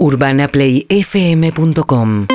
UrbanaPlayFM.com 0.00 2.26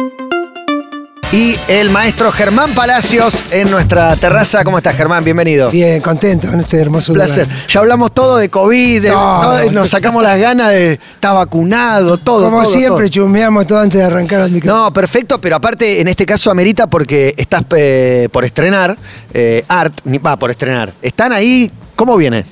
Y 1.32 1.56
el 1.68 1.90
maestro 1.90 2.32
Germán 2.32 2.74
Palacios 2.76 3.42
en 3.50 3.72
nuestra 3.72 4.16
terraza. 4.16 4.64
¿Cómo 4.64 4.78
estás, 4.78 4.96
Germán? 4.96 5.24
Bienvenido. 5.24 5.72
Bien, 5.72 6.00
contento 6.00 6.48
con 6.48 6.60
este 6.62 6.80
hermoso 6.80 7.12
Un 7.14 7.18
placer. 7.18 7.48
lugar. 7.48 7.68
Ya 7.68 7.80
hablamos 7.80 8.14
todo 8.14 8.38
de 8.38 8.50
COVID, 8.50 9.02
de- 9.02 9.10
No, 9.10 9.42
¿no? 9.42 9.66
no, 9.66 9.72
nos 9.72 9.90
sacamos 9.90 10.22
las 10.22 10.40
ganas 10.40 10.70
de 10.70 10.94
estar 10.94 11.34
vacunado, 11.36 12.18
todo. 12.20 12.46
Como 12.52 12.62
todo, 12.64 12.72
siempre, 12.72 13.10
todo. 13.10 13.24
chumeamos 13.24 13.66
todo 13.66 13.80
antes 13.80 14.00
de 14.00 14.06
arrancar 14.06 14.42
al 14.42 14.52
micrófono. 14.52 14.84
No, 14.86 14.94
perfecto, 14.94 15.42
pero 15.42 15.56
aparte 15.56 16.00
en 16.00 16.08
este 16.08 16.24
caso 16.26 16.52
amerita 16.52 16.86
porque 16.88 17.34
estás 17.36 17.64
eh, 17.76 18.30
por 18.32 18.46
estrenar 18.46 18.96
eh, 19.34 19.66
Art, 19.68 20.02
ni- 20.04 20.20
va, 20.20 20.38
por 20.38 20.52
estrenar. 20.52 20.94
¿Están 21.02 21.32
ahí? 21.34 21.72
¿Cómo 21.96 22.16
viene? 22.16 22.46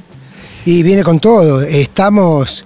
Y 0.66 0.82
viene 0.82 1.04
con 1.04 1.20
todo. 1.20 1.62
Estamos 1.62 2.66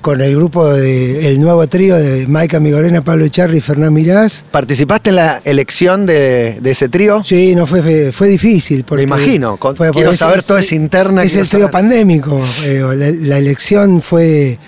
con 0.00 0.20
el 0.20 0.34
grupo 0.36 0.72
de 0.72 1.28
el 1.28 1.40
nuevo 1.40 1.66
trío 1.66 1.96
de 1.96 2.26
Maika 2.26 2.60
Migorena, 2.60 3.02
Pablo 3.02 3.24
Echarri 3.24 3.58
y 3.58 3.60
Fernán 3.60 3.92
Mirás. 3.92 4.44
¿Participaste 4.50 5.10
en 5.10 5.16
la 5.16 5.40
elección 5.44 6.06
de, 6.06 6.58
de 6.60 6.70
ese 6.70 6.88
trío? 6.88 7.22
Sí, 7.24 7.54
no 7.54 7.66
fue, 7.66 8.12
fue, 8.12 8.28
difícil. 8.28 8.84
porque- 8.84 9.06
Me 9.06 9.14
imagino, 9.16 9.56
con- 9.56 9.76
fue- 9.76 9.90
quiero 9.90 10.08
porque 10.10 10.16
saber 10.18 10.42
toda 10.42 10.60
esa 10.60 10.74
interna, 10.74 11.22
Es 11.22 11.36
el 11.36 11.48
trío 11.48 11.62
saber. 11.62 11.72
pandémico. 11.72 12.40
eh, 12.64 12.82
la, 12.96 13.10
la 13.10 13.38
elección 13.38 14.00
fue 14.02 14.58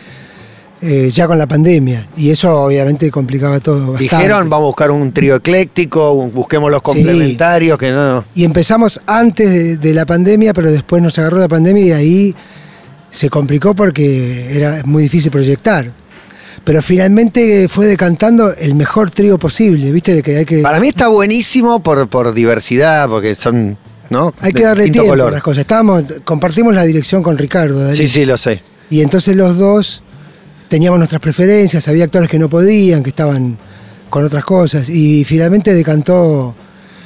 eh, 0.83 1.11
ya 1.13 1.27
con 1.27 1.37
la 1.37 1.47
pandemia. 1.47 2.07
Y 2.17 2.31
eso 2.31 2.59
obviamente 2.63 3.11
complicaba 3.11 3.61
todo. 3.61 3.93
bastante. 3.93 4.17
Dijeron, 4.17 4.49
vamos 4.49 4.65
a 4.65 4.67
buscar 4.69 4.91
un 4.91 5.13
trío 5.13 5.37
ecléctico, 5.37 6.13
un- 6.13 6.33
busquemos 6.33 6.71
los 6.71 6.79
Sí. 6.79 6.85
complementarios, 6.85 7.79
que 7.79 7.91
no... 7.93 8.25
Y 8.35 8.45
empezamos 8.45 8.99
antes 9.07 9.49
de, 9.51 9.77
de 9.77 9.95
la 9.95 10.07
pandemia, 10.07 10.55
pero 10.55 10.71
después 10.73 11.03
nos 11.03 11.19
agarró 11.19 11.39
la 11.39 11.49
pandemia 11.49 11.85
y 11.85 11.93
ahí 11.93 12.35
se 13.11 13.29
complicó 13.31 13.75
porque 13.75 14.57
era 14.57 14.83
muy 14.85 15.05
difícil 15.05 15.31
proyectar. 15.31 15.91
Pero 16.65 16.83
finalmente 16.83 17.69
fue 17.69 17.87
decantando 17.87 18.53
el 18.55 18.75
mejor 18.75 19.11
trío 19.11 19.39
posible, 19.39 19.91
¿viste? 19.93 20.15
De 20.15 20.23
que 20.23 20.37
hay 20.37 20.45
que, 20.45 20.59
Para 20.59 20.79
mí 20.79 20.89
está 20.89 21.09
buenísimo 21.09 21.83
por, 21.83 22.07
por 22.09 22.35
diversidad, 22.35 23.09
porque 23.09 23.35
son, 23.35 23.79
¿no? 24.11 24.35
hay 24.41 24.53
que 24.53 24.65
darle 24.65 24.91
tiempo 24.91 25.13
a 25.15 25.31
las 25.31 25.43
cosas. 25.43 25.61
Estábamos, 25.61 26.05
compartimos 26.25 26.75
la 26.75 26.85
dirección 26.85 27.23
con 27.23 27.39
Ricardo. 27.39 27.81
Darío. 27.81 27.97
Sí, 27.97 28.09
sí, 28.09 28.27
lo 28.27 28.37
sé. 28.37 28.63
Y 28.91 29.01
entonces 29.01 29.37
los 29.37 29.57
dos 29.57 30.03
teníamos 30.69 30.99
nuestras 30.99 31.21
preferencias, 31.21 31.89
había 31.89 32.05
actores 32.05 32.29
que 32.29 32.39
no 32.39 32.49
podían, 32.49 33.03
que 33.03 33.11
estaban 33.11 33.57
con 34.11 34.25
otras 34.25 34.45
cosas. 34.45 34.89
Y 34.91 35.25
finalmente 35.25 35.73
decantó 35.73 36.55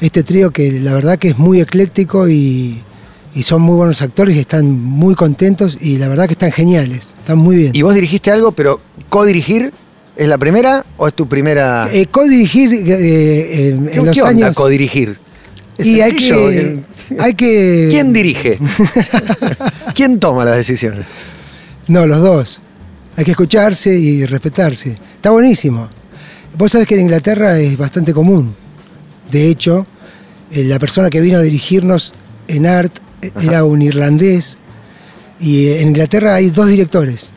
este 0.01 0.25
trío 0.25 0.51
que 0.51 0.81
la 0.81 0.93
verdad 0.93 1.19
que 1.19 1.29
es 1.29 1.39
muy 1.39 1.61
ecléctico 1.61 2.29
y, 2.29 2.83
y 3.35 3.43
son 3.43 3.63
muy 3.63 3.77
buenos 3.77 4.01
actores 4.01 4.37
y 4.37 4.41
están 4.41 4.71
muy 4.71 5.15
contentos 5.15 5.79
y 5.81 5.99
la 5.99 6.09
verdad 6.09 6.27
que 6.27 6.33
están 6.33 6.53
geniales, 6.53 7.15
están 7.19 7.39
muy 7.39 7.57
bien. 7.57 7.71
Y 7.75 7.83
vos 7.83 7.95
dirigiste 7.95 8.31
algo, 8.31 8.53
pero 8.53 8.81
co-dirigir 9.09 9.73
es 10.17 10.29
la 10.29 10.39
primera 10.39 10.85
o 10.97 11.09
es 11.09 11.15
tu 11.15 11.29
primera. 11.29 11.89
Eh, 11.93 12.07
co-dirigir 12.07 12.73
eh, 12.73 13.69
en, 13.69 13.87
¿Qué, 13.87 13.99
en 13.99 14.07
los 14.07 14.15
qué 14.15 14.23
onda 14.23 14.47
años... 14.47 14.57
co-dirigir? 14.57 15.19
¿Es 15.77 15.87
y 15.87 16.01
hay 16.01 16.13
que, 16.13 16.83
hay 17.19 17.35
que... 17.35 17.89
¿Quién 17.91 18.13
dirige? 18.13 18.59
¿Quién 19.95 20.21
toma 20.21 20.45
las 20.45 20.57
decisiones? 20.57 21.05
No, 21.89 22.07
los 22.07 22.23
dos. 22.23 22.61
Hay 23.17 23.25
que 23.25 23.33
escucharse 23.33 23.93
y 23.93 24.25
respetarse. 24.25 24.97
Está 25.17 25.31
buenísimo. 25.31 25.89
Vos 26.57 26.71
sabés 26.71 26.87
que 26.87 26.95
en 26.95 27.03
Inglaterra 27.03 27.59
es 27.59 27.77
bastante 27.77 28.15
común. 28.15 28.55
De 29.33 29.49
hecho, 29.49 29.85
eh, 30.53 30.63
la 30.63 30.79
persona 30.79 31.11
que 31.11 31.21
vino 31.21 31.39
a 31.39 31.43
dirigirnos 31.43 32.15
en 32.47 32.67
Art 32.67 33.01
era 33.43 33.65
un 33.65 33.83
irlandés 33.83 34.57
y 35.41 35.67
eh, 35.67 35.81
en 35.83 35.89
Inglaterra 35.89 36.35
hay 36.37 36.51
dos 36.51 36.69
directores. 36.69 37.33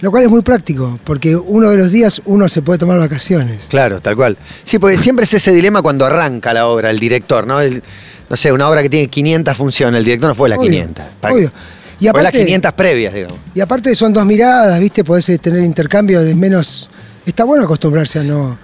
Lo 0.00 0.12
cual 0.12 0.22
es 0.24 0.30
muy 0.30 0.42
práctico, 0.42 0.98
porque 1.02 1.34
uno 1.34 1.70
de 1.70 1.76
los 1.76 1.90
días 1.90 2.22
uno 2.24 2.48
se 2.48 2.62
puede 2.62 2.78
tomar 2.78 3.00
vacaciones. 3.00 3.64
Claro, 3.68 4.00
tal 4.00 4.14
cual. 4.14 4.36
Sí, 4.62 4.78
porque 4.78 4.96
siempre 4.96 5.24
es 5.24 5.34
ese 5.34 5.50
dilema 5.52 5.82
cuando 5.82 6.06
arranca 6.06 6.52
la 6.54 6.68
obra, 6.68 6.90
el 6.90 7.00
director, 7.00 7.46
¿no? 7.48 7.60
El- 7.60 7.82
no 8.30 8.36
sé, 8.36 8.52
una 8.52 8.68
obra 8.68 8.82
que 8.82 8.90
tiene 8.90 9.08
500 9.08 9.56
funciones, 9.56 9.98
el 9.98 10.04
director 10.04 10.28
no 10.28 10.34
fue 10.36 10.48
la 10.50 10.56
Obvio, 10.56 10.70
500. 10.70 11.04
¿Para 11.20 11.34
obvio. 11.34 11.50
Y 11.98 12.06
fue 12.10 12.22
las 12.22 12.30
aparte- 12.32 12.44
500 12.44 12.72
previas, 12.74 13.12
digamos. 13.14 13.38
Y 13.54 13.60
aparte 13.60 13.94
son 13.96 14.12
dos 14.12 14.24
miradas, 14.24 14.78
¿viste? 14.78 15.02
Podés 15.02 15.28
eh, 15.30 15.38
tener 15.38 15.64
intercambio, 15.64 16.20
es 16.20 16.36
menos... 16.36 16.90
Está 17.26 17.42
bueno 17.44 17.64
acostumbrarse 17.64 18.20
a 18.20 18.22
no... 18.22 18.56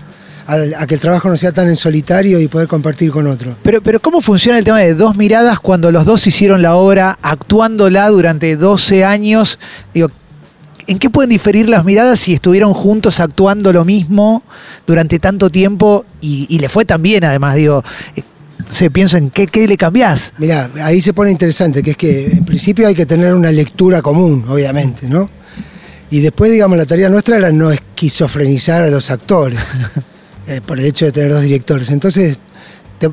A, 0.47 0.56
a 0.82 0.87
que 0.87 0.94
el 0.94 1.00
trabajo 1.00 1.28
no 1.28 1.37
sea 1.37 1.53
tan 1.53 1.69
en 1.69 1.77
solitario 1.77 2.38
y 2.38 2.49
poder 2.49 2.69
compartir 2.69 3.10
con 3.10 3.27
otro. 3.27 3.56
Pero, 3.62 3.82
pero 3.82 4.00
¿cómo 4.00 4.21
funciona 4.21 4.59
el 4.59 4.65
tema 4.65 4.81
de 4.81 4.94
dos 4.94 5.16
miradas 5.16 5.59
cuando 5.59 5.91
los 5.91 6.05
dos 6.05 6.27
hicieron 6.27 6.60
la 6.60 6.77
obra 6.77 7.19
actuándola 7.22 8.09
durante 8.09 8.56
12 8.56 9.04
años? 9.04 9.59
Digo, 9.94 10.10
¿en 10.87 10.99
qué 10.99 11.10
pueden 11.10 11.31
diferir 11.31 11.69
las 11.71 11.84
miradas 11.84 12.21
si 12.21 12.34
estuvieron 12.34 12.75
juntos 12.75 13.21
actuando 13.21 13.72
lo 13.72 13.84
mismo 13.84 14.43
durante 14.87 15.19
tanto 15.19 15.50
tiempo 15.50 16.04
y, 16.21 16.47
y 16.50 16.59
le 16.59 16.69
fue 16.69 16.84
tan 16.84 17.03
bien 17.03 17.25
además? 17.25 17.56
Digo, 17.56 17.83
eh, 18.16 18.22
se 18.71 18.91
pienso 18.91 19.16
en 19.16 19.31
qué, 19.31 19.47
qué 19.47 19.66
le 19.66 19.77
cambiás. 19.77 20.33
Mirá, 20.38 20.71
ahí 20.83 21.00
se 21.00 21.12
pone 21.12 21.31
interesante, 21.31 21.83
que 21.83 21.93
es 21.93 21.97
que 21.97 22.27
en 22.27 22.44
principio 22.44 22.87
hay 22.87 22.94
que 22.94 23.06
tener 23.06 23.34
una 23.34 23.50
lectura 23.50 24.03
común, 24.03 24.44
obviamente, 24.49 25.09
¿no? 25.09 25.31
Y 26.10 26.21
después, 26.21 26.50
digamos, 26.50 26.78
la 26.78 26.87
tarea 26.87 27.09
nuestra 27.09 27.37
era 27.37 27.50
no 27.50 27.71
esquizofrenizar 27.71 28.83
a 28.83 28.88
los 28.88 29.10
actores, 29.10 29.59
eh, 30.47 30.60
por 30.65 30.78
el 30.78 30.87
hecho 30.87 31.05
de 31.05 31.12
tener 31.12 31.32
dos 31.32 31.43
directores. 31.43 31.91
Entonces, 31.91 32.38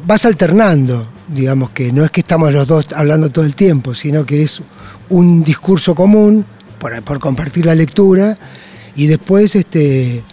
vas 0.05 0.25
alternando, 0.25 1.07
digamos, 1.27 1.71
que 1.71 1.91
no 1.91 2.03
es 2.03 2.11
que 2.11 2.21
estamos 2.21 2.51
los 2.51 2.67
dos 2.67 2.87
hablando 2.95 3.29
todo 3.29 3.45
el 3.45 3.55
tiempo, 3.55 3.93
sino 3.93 4.25
que 4.25 4.43
es 4.43 4.61
un 5.09 5.43
discurso 5.43 5.95
común 5.95 6.45
por, 6.79 7.01
por 7.03 7.19
compartir 7.19 7.65
la 7.65 7.75
lectura 7.75 8.37
y 8.95 9.07
después, 9.07 9.55
este... 9.55 10.23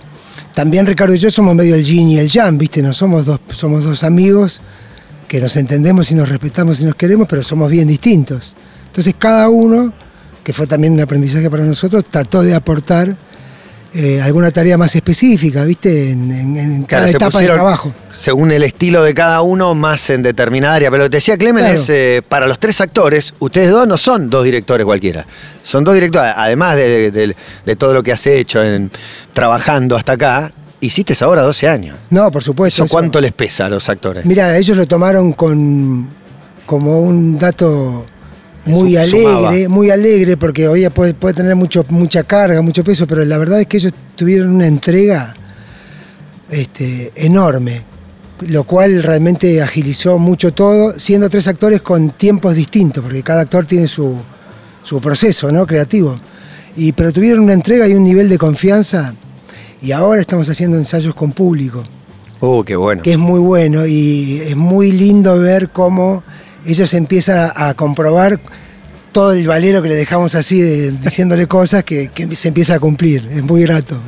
También 0.54 0.86
Ricardo 0.86 1.14
y 1.14 1.18
yo 1.18 1.30
somos 1.30 1.54
medio 1.54 1.76
el 1.76 1.84
yin 1.84 2.08
y 2.08 2.18
el 2.18 2.26
yang, 2.26 2.58
¿viste? 2.58 2.82
No 2.82 2.92
somos 2.92 3.26
dos, 3.26 3.38
somos 3.50 3.84
dos 3.84 4.02
amigos 4.02 4.60
que 5.28 5.40
nos 5.40 5.54
entendemos 5.56 6.10
y 6.10 6.16
nos 6.16 6.28
respetamos 6.28 6.80
y 6.80 6.84
nos 6.84 6.96
queremos, 6.96 7.28
pero 7.28 7.44
somos 7.44 7.70
bien 7.70 7.86
distintos. 7.86 8.54
Entonces 8.88 9.14
cada 9.16 9.48
uno, 9.50 9.92
que 10.42 10.52
fue 10.52 10.66
también 10.66 10.94
un 10.94 11.00
aprendizaje 11.00 11.48
para 11.48 11.64
nosotros, 11.64 12.04
trató 12.10 12.42
de 12.42 12.54
aportar 12.54 13.16
eh, 13.94 14.20
alguna 14.22 14.50
tarea 14.50 14.76
más 14.76 14.94
específica, 14.94 15.64
¿viste? 15.64 16.10
En, 16.10 16.30
en- 16.30 16.56
en 16.56 16.82
Claro, 16.84 17.04
cada 17.04 17.10
etapa 17.10 17.40
de 17.40 17.46
trabajo. 17.46 17.92
según 18.14 18.52
el 18.52 18.62
estilo 18.62 19.02
de 19.02 19.14
cada 19.14 19.40
uno, 19.42 19.74
más 19.74 20.10
en 20.10 20.22
determinada 20.22 20.74
área. 20.74 20.90
Pero 20.90 21.04
lo 21.04 21.10
que 21.10 21.16
decía 21.16 21.38
Clemen 21.38 21.64
Claro. 21.64 21.78
es, 21.80 21.88
eh, 21.88 22.22
para 22.28 22.46
los 22.46 22.58
tres 22.58 22.80
actores, 22.80 23.32
ustedes 23.38 23.70
dos 23.70 23.86
no 23.88 23.96
son 23.96 24.28
dos 24.28 24.44
directores 24.44 24.84
cualquiera. 24.84 25.26
Son 25.62 25.84
dos 25.84 25.94
directores, 25.94 26.32
además 26.36 26.76
de, 26.76 27.10
de- 27.10 27.36
de 27.64 27.76
todo 27.76 27.94
lo 27.94 28.02
que 28.02 28.12
has 28.12 28.26
hecho 28.26 28.62
en, 28.62 28.90
trabajando 29.32 29.96
hasta 29.96 30.12
acá, 30.12 30.52
hiciste 30.80 31.14
ahora 31.24 31.42
12 31.42 31.68
años. 31.68 31.96
No, 32.10 32.30
por 32.30 32.42
supuesto. 32.42 32.76
¿Eso 32.82 32.84
eso- 32.84 32.92
cuánto 32.94 33.20
les 33.20 33.32
pesa 33.32 33.66
a 33.66 33.68
los 33.68 33.88
actores? 33.88 34.24
Mira, 34.26 34.56
ellos 34.58 34.76
lo 34.76 34.86
tomaron 34.86 35.32
con 35.32 36.08
como 36.66 37.00
un 37.00 37.38
dato 37.38 38.04
muy 38.68 38.96
sumaba. 39.06 39.48
alegre, 39.48 39.68
muy 39.68 39.90
alegre, 39.90 40.36
porque 40.36 40.68
hoy 40.68 40.88
puede, 40.88 41.14
puede 41.14 41.34
tener 41.34 41.56
mucho, 41.56 41.84
mucha 41.88 42.22
carga, 42.24 42.60
mucho 42.62 42.84
peso, 42.84 43.06
pero 43.06 43.24
la 43.24 43.38
verdad 43.38 43.60
es 43.60 43.66
que 43.66 43.76
ellos 43.78 43.92
tuvieron 44.14 44.54
una 44.54 44.66
entrega 44.66 45.34
este, 46.50 47.12
enorme, 47.16 47.82
lo 48.48 48.64
cual 48.64 49.02
realmente 49.02 49.60
agilizó 49.62 50.18
mucho 50.18 50.52
todo, 50.52 50.98
siendo 50.98 51.28
tres 51.28 51.48
actores 51.48 51.82
con 51.82 52.10
tiempos 52.10 52.54
distintos, 52.54 53.02
porque 53.02 53.22
cada 53.22 53.42
actor 53.42 53.66
tiene 53.66 53.86
su, 53.86 54.16
su 54.82 55.00
proceso 55.00 55.50
¿no? 55.50 55.66
creativo. 55.66 56.16
Y, 56.76 56.92
pero 56.92 57.12
tuvieron 57.12 57.44
una 57.44 57.54
entrega 57.54 57.88
y 57.88 57.94
un 57.94 58.04
nivel 58.04 58.28
de 58.28 58.38
confianza, 58.38 59.14
y 59.82 59.92
ahora 59.92 60.20
estamos 60.20 60.48
haciendo 60.48 60.76
ensayos 60.76 61.14
con 61.14 61.32
público 61.32 61.84
Uh, 62.40 62.62
qué 62.62 62.76
bueno. 62.76 63.02
que 63.02 63.12
es 63.12 63.18
muy 63.18 63.40
bueno 63.40 63.84
y 63.84 64.40
es 64.46 64.56
muy 64.56 64.92
lindo 64.92 65.38
ver 65.40 65.70
cómo 65.70 66.22
ellos 66.66 66.92
empiezan 66.94 67.50
a, 67.54 67.68
a 67.68 67.74
comprobar 67.74 68.38
todo 69.12 69.32
el 69.32 69.46
valero 69.46 69.82
que 69.82 69.88
le 69.88 69.94
dejamos 69.96 70.34
así 70.34 70.60
de- 70.60 70.92
diciéndole 70.92 71.46
cosas 71.46 71.82
que, 71.84 72.08
que 72.08 72.34
se 72.36 72.48
empieza 72.48 72.74
a 72.74 72.80
cumplir. 72.80 73.28
Es 73.32 73.42
muy 73.42 73.62
grato. 73.62 73.98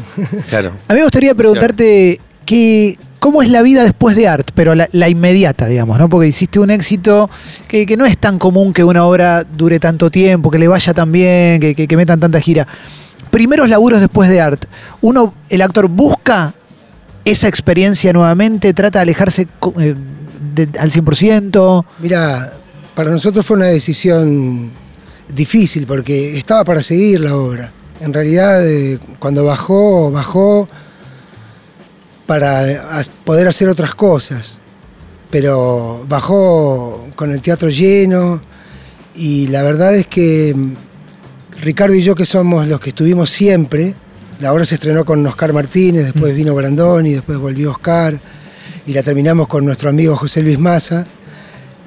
Claro. 0.48 0.72
A 0.88 0.92
mí 0.92 0.98
me 0.98 1.04
gustaría 1.04 1.34
preguntarte 1.34 2.20
qué, 2.44 2.98
cómo 3.18 3.42
es 3.42 3.48
la 3.48 3.62
vida 3.62 3.82
después 3.82 4.14
de 4.14 4.28
Art, 4.28 4.50
pero 4.54 4.74
la, 4.74 4.88
la 4.92 5.08
inmediata, 5.08 5.66
digamos, 5.66 5.98
¿no? 5.98 6.08
Porque 6.08 6.28
hiciste 6.28 6.60
un 6.60 6.70
éxito 6.70 7.30
que, 7.66 7.86
que 7.86 7.96
no 7.96 8.04
es 8.04 8.18
tan 8.18 8.38
común 8.38 8.72
que 8.72 8.84
una 8.84 9.04
obra 9.04 9.44
dure 9.44 9.80
tanto 9.80 10.10
tiempo, 10.10 10.50
que 10.50 10.58
le 10.58 10.68
vaya 10.68 10.92
tan 10.94 11.10
bien, 11.10 11.60
que, 11.60 11.74
que- 11.74 11.88
que 11.88 11.96
metan 11.96 12.20
tanta 12.20 12.40
gira. 12.40 12.66
Primeros 13.30 13.68
laburos 13.68 14.00
después 14.00 14.28
de 14.28 14.40
Art. 14.40 14.64
Uno, 15.00 15.34
el 15.48 15.62
actor 15.62 15.88
busca 15.88 16.52
esa 17.24 17.48
experiencia 17.48 18.12
nuevamente, 18.12 18.74
trata 18.74 18.98
de 18.98 19.02
alejarse 19.04 19.46
eh, 19.78 19.94
de- 20.54 20.78
al 20.78 20.90
100%. 20.90 21.84
Mira, 22.00 22.52
para 22.94 23.10
nosotros 23.10 23.44
fue 23.46 23.56
una 23.56 23.66
decisión 23.66 24.70
difícil 25.34 25.86
porque 25.86 26.36
estaba 26.36 26.64
para 26.64 26.82
seguir 26.82 27.20
la 27.20 27.36
obra. 27.36 27.72
En 28.00 28.12
realidad, 28.12 28.66
eh, 28.66 28.98
cuando 29.18 29.44
bajó, 29.44 30.10
bajó 30.10 30.68
para 32.26 33.02
poder 33.24 33.48
hacer 33.48 33.68
otras 33.68 33.94
cosas. 33.94 34.58
Pero 35.30 36.04
bajó 36.08 37.06
con 37.14 37.32
el 37.32 37.40
teatro 37.40 37.68
lleno 37.70 38.40
y 39.14 39.46
la 39.48 39.62
verdad 39.62 39.94
es 39.94 40.06
que 40.06 40.54
mm, 40.56 40.74
Ricardo 41.62 41.94
y 41.94 42.02
yo, 42.02 42.14
que 42.14 42.26
somos 42.26 42.66
los 42.66 42.80
que 42.80 42.90
estuvimos 42.90 43.30
siempre, 43.30 43.94
La 44.40 44.54
obra 44.54 44.64
se 44.64 44.76
estrenó 44.76 45.04
con 45.04 45.24
Oscar 45.26 45.52
Martínez, 45.52 46.04
después 46.06 46.34
vino 46.34 46.54
Brandoni, 46.54 47.12
después 47.12 47.36
volvió 47.38 47.72
Oscar, 47.72 48.18
y 48.90 48.92
la 48.92 49.04
terminamos 49.04 49.46
con 49.46 49.64
nuestro 49.64 49.88
amigo 49.88 50.16
José 50.16 50.42
Luis 50.42 50.58
Maza. 50.58 51.06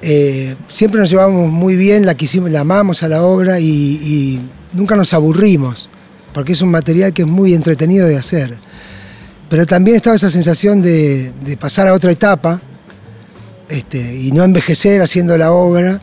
Eh, 0.00 0.54
siempre 0.68 0.98
nos 1.02 1.10
llevamos 1.10 1.50
muy 1.50 1.76
bien, 1.76 2.06
la, 2.06 2.14
quisimos, 2.14 2.50
la 2.50 2.60
amamos 2.60 3.02
a 3.02 3.08
la 3.08 3.22
obra 3.22 3.60
y, 3.60 3.66
y 3.68 4.40
nunca 4.72 4.96
nos 4.96 5.12
aburrimos, 5.12 5.90
porque 6.32 6.52
es 6.54 6.62
un 6.62 6.70
material 6.70 7.12
que 7.12 7.20
es 7.22 7.28
muy 7.28 7.52
entretenido 7.52 8.06
de 8.08 8.16
hacer. 8.16 8.54
Pero 9.50 9.66
también 9.66 9.96
estaba 9.96 10.16
esa 10.16 10.30
sensación 10.30 10.80
de, 10.80 11.30
de 11.44 11.56
pasar 11.58 11.88
a 11.88 11.92
otra 11.92 12.10
etapa 12.10 12.58
este, 13.68 13.98
y 14.16 14.32
no 14.32 14.42
envejecer 14.42 15.02
haciendo 15.02 15.36
la 15.36 15.52
obra, 15.52 16.00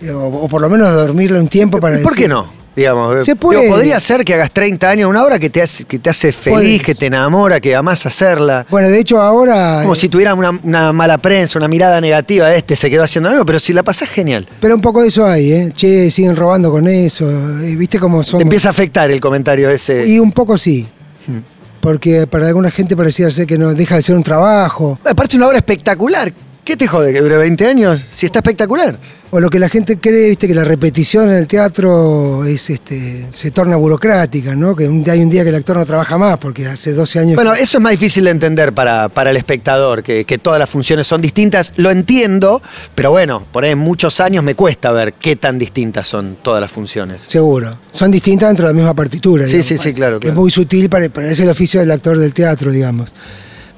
eh, 0.00 0.10
o, 0.10 0.26
o 0.26 0.48
por 0.48 0.60
lo 0.60 0.68
menos 0.68 0.92
dormirle 0.92 1.38
un 1.38 1.46
tiempo 1.48 1.78
para... 1.78 1.94
¿Por 2.00 2.14
decir- 2.14 2.24
qué 2.24 2.28
no? 2.28 2.57
Digamos, 2.78 3.24
Se 3.24 3.32
digo, 3.32 3.40
puede. 3.40 3.68
podría 3.68 3.98
ser 3.98 4.24
que 4.24 4.34
hagas 4.34 4.52
30 4.52 4.88
años, 4.88 5.10
una 5.10 5.24
obra 5.24 5.36
que 5.40 5.50
te 5.50 5.60
hace, 5.60 5.82
que 5.82 5.98
te 5.98 6.10
hace 6.10 6.30
feliz, 6.30 6.80
que 6.80 6.94
te 6.94 7.06
enamora, 7.06 7.58
que 7.58 7.74
amás 7.74 8.06
hacerla. 8.06 8.64
Bueno, 8.70 8.88
de 8.88 9.00
hecho 9.00 9.20
ahora... 9.20 9.80
Como 9.82 9.94
eh, 9.94 9.96
si 9.96 10.08
tuviera 10.08 10.32
una, 10.32 10.50
una 10.62 10.92
mala 10.92 11.18
prensa, 11.18 11.58
una 11.58 11.66
mirada 11.66 12.00
negativa, 12.00 12.54
este 12.54 12.76
se 12.76 12.88
quedó 12.88 13.02
haciendo 13.02 13.30
algo, 13.30 13.44
pero 13.44 13.58
si 13.58 13.72
la 13.72 13.82
pasás 13.82 14.08
genial. 14.08 14.46
Pero 14.60 14.76
un 14.76 14.80
poco 14.80 15.02
de 15.02 15.08
eso 15.08 15.26
hay, 15.26 15.50
¿eh? 15.52 15.72
Che, 15.74 16.08
siguen 16.12 16.36
robando 16.36 16.70
con 16.70 16.86
eso. 16.86 17.28
eh, 17.28 17.74
¿Viste 17.74 17.98
cómo 17.98 18.22
son? 18.22 18.38
Te 18.38 18.44
empieza 18.44 18.68
a 18.68 18.70
afectar 18.70 19.10
el 19.10 19.18
comentario 19.18 19.68
ese. 19.68 20.06
Y 20.06 20.20
un 20.20 20.30
poco 20.30 20.56
sí. 20.56 20.86
Hmm. 21.26 21.38
Porque 21.80 22.28
para 22.28 22.46
alguna 22.46 22.70
gente 22.70 22.96
parecía 22.96 23.28
ser 23.32 23.46
que 23.48 23.58
no 23.58 23.74
deja 23.74 23.96
de 23.96 24.02
ser 24.02 24.14
un 24.14 24.22
trabajo. 24.22 25.00
Aparte 25.04 25.36
una 25.36 25.48
obra 25.48 25.56
espectacular. 25.58 26.32
¿Qué 26.68 26.76
te 26.76 26.86
jode 26.86 27.14
que 27.14 27.22
dure 27.22 27.38
20 27.38 27.66
años? 27.66 27.98
Si 28.14 28.26
está 28.26 28.40
espectacular. 28.40 28.94
O 29.30 29.40
lo 29.40 29.48
que 29.48 29.58
la 29.58 29.70
gente 29.70 29.96
cree, 29.98 30.28
viste, 30.28 30.46
que 30.46 30.54
la 30.54 30.64
repetición 30.64 31.30
en 31.30 31.36
el 31.36 31.46
teatro 31.46 32.44
es 32.44 32.68
este 32.68 33.24
se 33.32 33.50
torna 33.50 33.76
burocrática, 33.76 34.54
¿no? 34.54 34.76
Que 34.76 34.86
un- 34.86 35.02
hay 35.08 35.22
un 35.22 35.30
día 35.30 35.44
que 35.44 35.48
el 35.48 35.54
actor 35.54 35.78
no 35.78 35.86
trabaja 35.86 36.18
más 36.18 36.36
porque 36.36 36.66
hace 36.66 36.92
12 36.92 37.20
años. 37.20 37.36
Bueno, 37.36 37.54
eso 37.54 37.78
es 37.78 37.82
más 37.82 37.92
difícil 37.92 38.24
de 38.24 38.32
entender 38.32 38.74
para, 38.74 39.08
para 39.08 39.30
el 39.30 39.38
espectador, 39.38 40.02
que, 40.02 40.26
que 40.26 40.36
todas 40.36 40.58
las 40.58 40.68
funciones 40.68 41.06
son 41.06 41.22
distintas. 41.22 41.72
Lo 41.78 41.90
entiendo, 41.90 42.60
pero 42.94 43.12
bueno, 43.12 43.46
por 43.50 43.64
ahí 43.64 43.70
en 43.70 43.78
muchos 43.78 44.20
años 44.20 44.44
me 44.44 44.54
cuesta 44.54 44.92
ver 44.92 45.14
qué 45.14 45.36
tan 45.36 45.58
distintas 45.58 46.06
son 46.06 46.36
todas 46.42 46.60
las 46.60 46.70
funciones. 46.70 47.22
Seguro. 47.28 47.78
Son 47.92 48.10
distintas 48.10 48.50
dentro 48.50 48.66
de 48.66 48.74
la 48.74 48.76
misma 48.76 48.92
partitura. 48.92 49.44
Sí, 49.46 49.52
digamos. 49.52 49.66
sí, 49.68 49.78
sí, 49.78 49.94
claro, 49.94 50.20
claro. 50.20 50.34
Es 50.34 50.38
muy 50.38 50.50
sutil, 50.50 50.90
para, 50.90 51.08
para 51.08 51.30
es 51.30 51.40
el 51.40 51.48
oficio 51.48 51.80
del 51.80 51.90
actor 51.92 52.18
del 52.18 52.34
teatro, 52.34 52.70
digamos. 52.70 53.14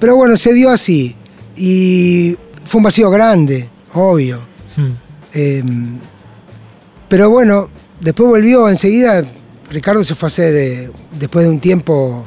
Pero 0.00 0.16
bueno, 0.16 0.36
se 0.36 0.52
dio 0.52 0.70
así. 0.70 1.14
Y 1.56 2.36
fue 2.70 2.78
un 2.78 2.84
vacío 2.84 3.10
grande, 3.10 3.68
obvio. 3.94 4.38
Hmm. 4.76 4.92
Eh, 5.34 5.62
pero 7.08 7.28
bueno, 7.30 7.68
después 8.00 8.28
volvió 8.28 8.68
enseguida. 8.68 9.24
Ricardo 9.70 10.04
se 10.04 10.14
fue 10.14 10.26
a 10.26 10.30
hacer, 10.30 10.54
eh, 10.54 10.90
después 11.18 11.44
de 11.44 11.50
un 11.50 11.58
tiempo, 11.58 12.24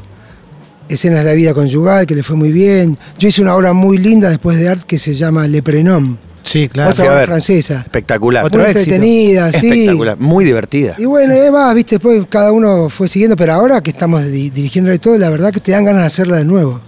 escenas 0.89 1.19
de 1.19 1.25
la 1.25 1.33
vida 1.33 1.53
conyugal, 1.53 2.05
que 2.05 2.15
le 2.15 2.23
fue 2.23 2.35
muy 2.35 2.51
bien. 2.51 2.97
Yo 3.17 3.29
hice 3.29 3.41
una 3.41 3.55
obra 3.55 3.71
muy 3.71 3.97
linda 3.97 4.29
después 4.29 4.57
de 4.57 4.67
Art 4.67 4.83
que 4.83 4.97
se 4.97 5.13
llama 5.13 5.47
Le 5.47 5.63
Prenom, 5.63 6.17
Sí, 6.43 6.67
claro. 6.67 6.91
otra 6.91 7.05
obra 7.05 7.25
francesa. 7.25 7.79
Espectacular. 7.79 8.43
Otro 8.43 8.61
muy 8.61 8.71
éxito. 8.71 8.95
entretenida, 8.95 9.51
sí. 9.53 9.67
Espectacular. 9.69 10.17
Muy 10.19 10.43
divertida. 10.43 10.95
Y 10.97 11.05
bueno, 11.05 11.33
además, 11.33 11.73
viste, 11.73 11.95
después 11.95 12.21
cada 12.29 12.51
uno 12.51 12.89
fue 12.89 13.07
siguiendo, 13.07 13.37
pero 13.37 13.53
ahora 13.53 13.79
que 13.81 13.91
estamos 13.91 14.25
di- 14.29 14.49
dirigiéndole 14.49 14.99
todo, 14.99 15.17
la 15.17 15.29
verdad 15.29 15.51
que 15.53 15.61
te 15.61 15.71
dan 15.71 15.85
ganas 15.85 16.01
de 16.01 16.07
hacerla 16.07 16.37
de 16.37 16.45
nuevo. 16.45 16.81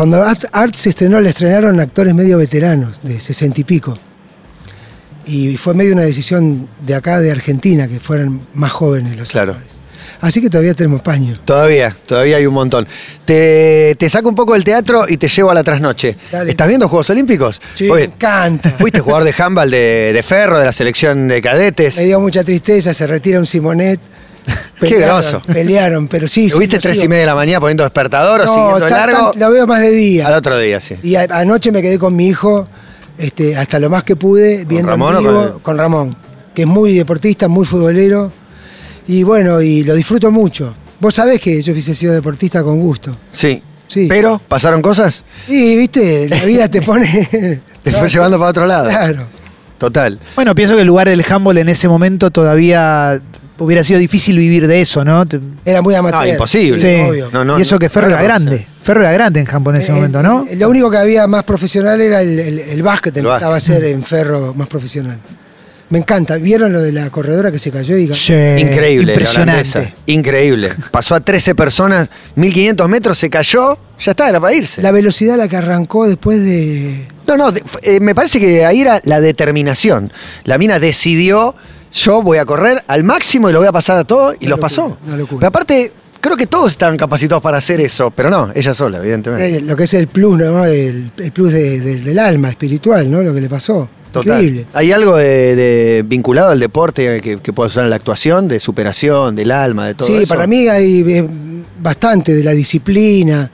Cuando 0.00 0.22
Art, 0.22 0.46
Art 0.52 0.74
se 0.76 0.88
estrenó, 0.88 1.20
le 1.20 1.28
estrenaron 1.28 1.78
actores 1.78 2.14
medio 2.14 2.38
veteranos, 2.38 3.02
de 3.02 3.20
sesenta 3.20 3.60
y 3.60 3.64
pico. 3.64 3.98
Y 5.26 5.58
fue 5.58 5.74
medio 5.74 5.92
una 5.92 6.04
decisión 6.04 6.66
de 6.86 6.94
acá, 6.94 7.20
de 7.20 7.30
Argentina, 7.30 7.86
que 7.86 8.00
fueran 8.00 8.40
más 8.54 8.72
jóvenes 8.72 9.18
los 9.18 9.30
Claro. 9.30 9.52
actores. 9.52 9.74
Así 10.22 10.40
que 10.40 10.48
todavía 10.48 10.72
tenemos 10.72 11.02
paño. 11.02 11.38
Todavía, 11.44 11.94
todavía 12.06 12.38
hay 12.38 12.46
un 12.46 12.54
montón. 12.54 12.88
Te, 13.26 13.94
te 13.98 14.08
saco 14.08 14.30
un 14.30 14.34
poco 14.34 14.54
del 14.54 14.64
teatro 14.64 15.04
y 15.06 15.18
te 15.18 15.28
llevo 15.28 15.50
a 15.50 15.54
la 15.54 15.62
trasnoche. 15.62 16.16
Dale. 16.32 16.48
¿Estás 16.48 16.68
viendo 16.68 16.88
Juegos 16.88 17.10
Olímpicos? 17.10 17.60
Sí, 17.74 17.92
me 17.92 18.04
encanta. 18.04 18.70
Fuiste 18.70 19.00
jugador 19.00 19.24
de 19.24 19.34
handball 19.36 19.70
de, 19.70 20.12
de 20.14 20.22
ferro, 20.22 20.58
de 20.58 20.64
la 20.64 20.72
selección 20.72 21.28
de 21.28 21.42
cadetes. 21.42 21.98
Me 21.98 22.04
dio 22.04 22.20
mucha 22.20 22.42
tristeza, 22.42 22.94
se 22.94 23.06
retira 23.06 23.38
un 23.38 23.46
Simonet. 23.46 24.00
Qué 24.80 24.98
groso. 24.98 25.42
Pelearon, 25.46 26.08
pero 26.08 26.26
sí. 26.26 26.48
sí, 26.48 26.54
¿Tuviste 26.54 26.76
lo 26.76 26.82
tres 26.82 26.94
sigo. 26.94 27.04
y 27.04 27.08
media 27.08 27.20
de 27.22 27.26
la 27.26 27.34
mañana 27.34 27.60
poniendo 27.60 27.82
despertador 27.84 28.40
o 28.40 28.44
No, 28.46 28.52
siguiendo 28.52 28.84
de 28.86 28.90
tan- 28.90 29.10
largo? 29.10 29.30
tan- 29.32 29.40
lo 29.40 29.50
veo 29.50 29.66
más 29.66 29.80
de 29.80 29.90
día. 29.90 30.26
Al 30.26 30.34
otro 30.34 30.58
día, 30.58 30.80
sí. 30.80 30.96
Y 31.02 31.16
a- 31.16 31.26
anoche 31.30 31.70
me 31.70 31.82
quedé 31.82 31.98
con 31.98 32.16
mi 32.16 32.28
hijo, 32.28 32.66
este, 33.18 33.56
hasta 33.56 33.78
lo 33.78 33.90
más 33.90 34.04
que 34.04 34.16
pude, 34.16 34.64
viendo 34.64 34.78
en 34.78 34.86
Ramón 35.00 35.18
vivo, 35.18 35.50
con 35.52 35.60
con 35.60 35.78
Ramón, 35.78 36.16
que 36.54 36.62
es 36.62 36.68
muy 36.68 36.94
deportista, 36.94 37.46
muy 37.48 37.66
futbolero. 37.66 38.32
Y 39.06 39.22
bueno, 39.22 39.60
y 39.60 39.84
lo 39.84 39.94
disfruto 39.94 40.30
mucho. 40.30 40.74
Vos 41.00 41.14
sabés 41.14 41.40
que 41.40 41.60
yo 41.60 41.72
hubiese 41.72 41.94
sido 41.94 42.12
deportista 42.14 42.62
con 42.62 42.78
gusto. 42.80 43.14
Sí. 43.32 43.62
Sí. 43.88 44.06
Pero, 44.08 44.40
¿pasaron 44.48 44.80
cosas? 44.82 45.24
Y 45.48 45.74
viste, 45.76 46.28
la 46.28 46.44
vida 46.44 46.68
te 46.68 46.80
pone. 46.80 47.60
Te 47.82 47.92
fue 47.92 48.08
llevando 48.08 48.38
para 48.38 48.50
otro 48.50 48.66
lado. 48.66 48.88
Claro. 48.88 49.26
Total. 49.78 50.18
Bueno, 50.36 50.54
pienso 50.54 50.74
que 50.74 50.82
el 50.82 50.86
lugar 50.86 51.08
del 51.08 51.24
handball 51.28 51.56
en 51.58 51.70
ese 51.70 51.88
momento 51.88 52.30
todavía 52.30 53.18
hubiera 53.60 53.84
sido 53.84 53.98
difícil 54.00 54.36
vivir 54.36 54.66
de 54.66 54.80
eso, 54.80 55.04
¿no? 55.04 55.24
Era 55.64 55.80
muy 55.82 55.94
amateur. 55.94 56.20
No, 56.26 56.32
imposible. 56.32 56.80
Sí. 56.80 57.00
obvio. 57.08 57.30
No, 57.32 57.44
no, 57.44 57.58
y 57.58 57.62
eso 57.62 57.78
que 57.78 57.88
Ferro 57.88 58.08
no 58.08 58.14
era 58.14 58.24
era 58.24 58.34
grande. 58.34 58.66
Ferro 58.82 59.02
era 59.02 59.12
grande 59.12 59.40
en 59.40 59.48
handball 59.48 59.76
en 59.76 59.80
ese 59.82 59.92
Eh, 59.92 59.94
momento, 59.94 60.22
¿no? 60.22 60.46
eh, 60.50 60.56
Lo 60.56 60.68
único 60.68 60.90
que 60.90 60.96
había 60.98 61.26
más 61.26 61.44
profesional 61.44 62.00
era 62.00 62.20
el, 62.22 62.38
el, 62.38 62.58
el 62.58 62.82
básquet, 62.82 63.16
El 63.16 63.26
empezaba 63.26 63.52
básquet. 63.52 63.74
a 63.76 63.78
ser 63.78 63.84
en 63.88 64.02
ferro 64.04 64.52
más 64.54 64.68
profesional. 64.68 65.18
Me 65.90 65.98
encanta. 65.98 66.36
¿Vieron 66.36 66.72
lo 66.72 66.80
de 66.80 66.92
la 66.92 67.10
corredora 67.10 67.50
que 67.50 67.58
se 67.58 67.72
cayó 67.72 67.96
y? 67.96 68.14
Sí, 68.14 68.32
Increíble. 68.32 69.12
Impresionante. 69.12 69.92
Increíble. 70.06 70.70
Pasó 70.92 71.16
a 71.16 71.20
13 71.20 71.56
personas, 71.56 72.08
1500 72.36 72.88
metros, 72.88 73.18
se 73.18 73.28
cayó, 73.28 73.76
ya 73.98 74.12
está, 74.12 74.28
era 74.28 74.38
para 74.40 74.54
irse. 74.54 74.80
La 74.82 74.92
velocidad 74.92 75.34
a 75.34 75.38
la 75.38 75.48
que 75.48 75.56
arrancó 75.56 76.06
después 76.06 76.38
de. 76.44 77.08
No, 77.26 77.36
no, 77.36 77.50
de- 77.50 77.64
eh, 77.82 77.98
me 77.98 78.14
parece 78.14 78.38
que 78.38 78.64
ahí 78.64 78.80
era 78.82 79.00
la 79.04 79.20
determinación. 79.20 80.12
La 80.44 80.58
mina 80.58 80.78
decidió, 80.78 81.56
yo 81.92 82.22
voy 82.22 82.38
a 82.38 82.44
correr 82.44 82.82
al 82.86 83.04
máximo 83.04 83.48
y 83.50 83.52
lo 83.52 83.58
voy 83.60 83.68
a 83.68 83.72
pasar 83.72 83.96
a 83.96 84.04
todo, 84.04 84.32
y 84.32 84.46
Una 84.46 84.50
lo 84.50 84.56
locura, 84.56 84.60
pasó. 84.60 84.98
una 85.06 85.16
locura. 85.16 85.38
Pero 85.40 85.48
aparte, 85.48 85.92
creo 86.20 86.36
que 86.36 86.46
todos 86.46 86.70
estaban 86.70 86.96
capacitados 86.96 87.42
para 87.42 87.58
hacer 87.58 87.80
eso, 87.80 88.10
pero 88.10 88.30
no, 88.30 88.50
ella 88.54 88.72
sola, 88.74 88.98
evidentemente. 88.98 89.56
Eh, 89.56 89.60
lo 89.62 89.76
que 89.76 89.84
es 89.84 89.94
el 89.94 90.06
plus, 90.06 90.38
¿no? 90.38 90.64
El, 90.64 91.10
el 91.18 91.32
plus 91.32 91.52
de- 91.52 91.80
de- 91.80 92.00
del 92.00 92.18
alma 92.18 92.50
espiritual, 92.50 93.10
¿no? 93.10 93.22
Lo 93.22 93.34
que 93.34 93.40
le 93.40 93.48
pasó. 93.48 93.88
Total. 94.12 94.38
Increíble. 94.42 94.66
¿Hay 94.74 94.90
algo 94.90 95.16
de, 95.16 95.54
de- 95.54 96.04
vinculado 96.06 96.50
al 96.50 96.58
deporte 96.58 97.20
que, 97.20 97.38
que 97.38 97.52
pueda 97.52 97.68
usar 97.68 97.84
en 97.84 97.90
la 97.90 97.96
actuación, 97.96 98.48
de 98.48 98.58
superación, 98.58 99.36
del 99.36 99.52
alma, 99.52 99.86
de 99.86 99.94
todo 99.94 100.08
Sí, 100.08 100.14
eso? 100.16 100.26
para 100.34 100.48
mí 100.48 100.66
hay 100.68 101.04
eh, 101.08 101.28
bastante 101.80 102.34
de 102.34 102.42
la 102.42 102.50
disciplina, 102.50 103.48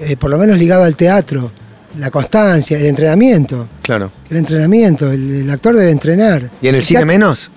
eh, 0.00 0.16
por 0.16 0.30
lo 0.30 0.38
menos 0.38 0.56
ligado 0.58 0.84
al 0.84 0.96
teatro, 0.96 1.50
la 1.98 2.10
constancia, 2.10 2.78
el 2.78 2.86
entrenamiento. 2.86 3.68
Claro. 3.82 4.10
El 4.30 4.38
entrenamiento, 4.38 5.12
el, 5.12 5.42
el 5.42 5.50
actor 5.50 5.76
debe 5.76 5.90
entrenar. 5.90 6.50
¿Y 6.62 6.68
en 6.68 6.74
el 6.76 6.82
cine 6.82 7.00
teatro- 7.00 7.06
menos? 7.12 7.50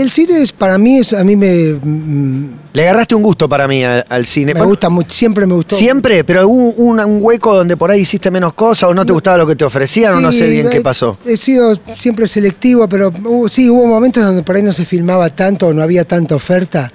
El 0.00 0.10
cine 0.10 0.40
es, 0.42 0.52
para 0.52 0.76
mí, 0.78 0.98
es, 0.98 1.12
a 1.12 1.22
mí 1.24 1.36
me, 1.36 1.72
mm, 1.82 2.48
Le 2.72 2.82
agarraste 2.82 3.14
un 3.14 3.22
gusto 3.22 3.48
para 3.48 3.66
mí 3.68 3.82
al, 3.84 4.04
al 4.08 4.26
cine. 4.26 4.46
me 4.54 4.60
Bueno, 4.60 4.70
gusta 4.70 4.88
mucho, 4.88 5.10
siempre 5.10 5.46
me 5.46 5.54
gustó. 5.54 5.76
Siempre, 5.76 6.24
pero 6.24 6.48
hubo 6.48 6.72
un, 6.74 7.00
un 7.00 7.18
hueco 7.20 7.54
donde 7.54 7.76
por 7.76 7.90
ahí 7.90 8.00
hiciste 8.00 8.30
menos 8.30 8.54
cosas 8.54 8.90
o 8.90 8.94
no 8.94 9.04
te 9.06 9.12
gustaba 9.12 9.36
lo 9.38 9.46
que 9.46 9.56
te 9.56 9.64
ofrecían 9.64 10.14
o 10.16 10.20
no 10.20 10.32
sé 10.32 10.48
bien 10.48 10.66
he- 10.66 10.70
qué 10.70 10.80
pasó. 10.80 11.18
He 11.24 11.36
sido 11.36 11.78
siempre 11.96 12.26
selectivo, 12.28 12.88
pero 12.88 13.12
sí, 13.48 13.68
hubo 13.70 13.86
momentos 13.86 14.24
donde 14.24 14.42
por 14.42 14.56
ahí 14.56 14.62
no 14.62 14.72
se 14.72 14.84
filmaba 14.84 15.30
tanto 15.30 15.68
o 15.68 15.74
no 15.74 15.82
había 15.82 16.04
tanta 16.04 16.34
oferta. 16.34 16.92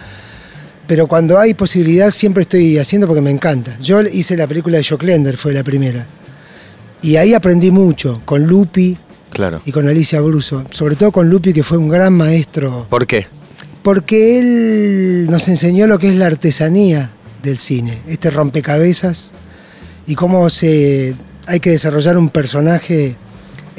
Pero 0.87 1.05
cuando 1.07 1.37
hay 1.37 1.53
posibilidad 1.53 2.09
siempre 2.11 2.43
estoy 2.43 2.77
haciendo 2.79 3.05
porque 3.07 3.21
me 3.21 3.29
encanta. 3.31 3.77
Yo 3.79 4.01
hice 4.01 4.35
la 4.35 4.47
película 4.47 4.77
de 4.77 4.83
Jock 4.83 5.03
Lender, 5.03 5.37
fue 5.37 5.53
la 5.53 5.63
primera. 5.63 6.05
Y 7.01 7.15
ahí 7.15 7.33
aprendí 7.33 7.69
mucho, 7.71 8.21
con 8.25 8.45
Lupi 8.47 8.97
Claro. 9.31 9.61
y 9.65 9.71
con 9.71 9.87
Alicia 9.87 10.21
Bruso. 10.21 10.65
Sobre 10.71 10.95
todo 10.95 11.11
con 11.11 11.29
Lupi, 11.29 11.53
que 11.53 11.63
fue 11.63 11.77
un 11.77 11.89
gran 11.89 12.13
maestro. 12.13 12.87
¿Por 12.89 13.07
qué? 13.07 13.27
Porque 13.83 14.39
él 14.39 15.27
nos 15.29 15.47
enseñó 15.47 15.87
lo 15.87 15.99
que 15.99 16.09
es 16.09 16.15
la 16.15 16.27
artesanía 16.27 17.11
del 17.43 17.57
cine, 17.57 18.01
este 18.07 18.29
rompecabezas 18.29 19.31
y 20.05 20.15
cómo 20.15 20.49
se 20.49 21.15
hay 21.47 21.59
que 21.59 21.71
desarrollar 21.71 22.17
un 22.17 22.29
personaje 22.29 23.15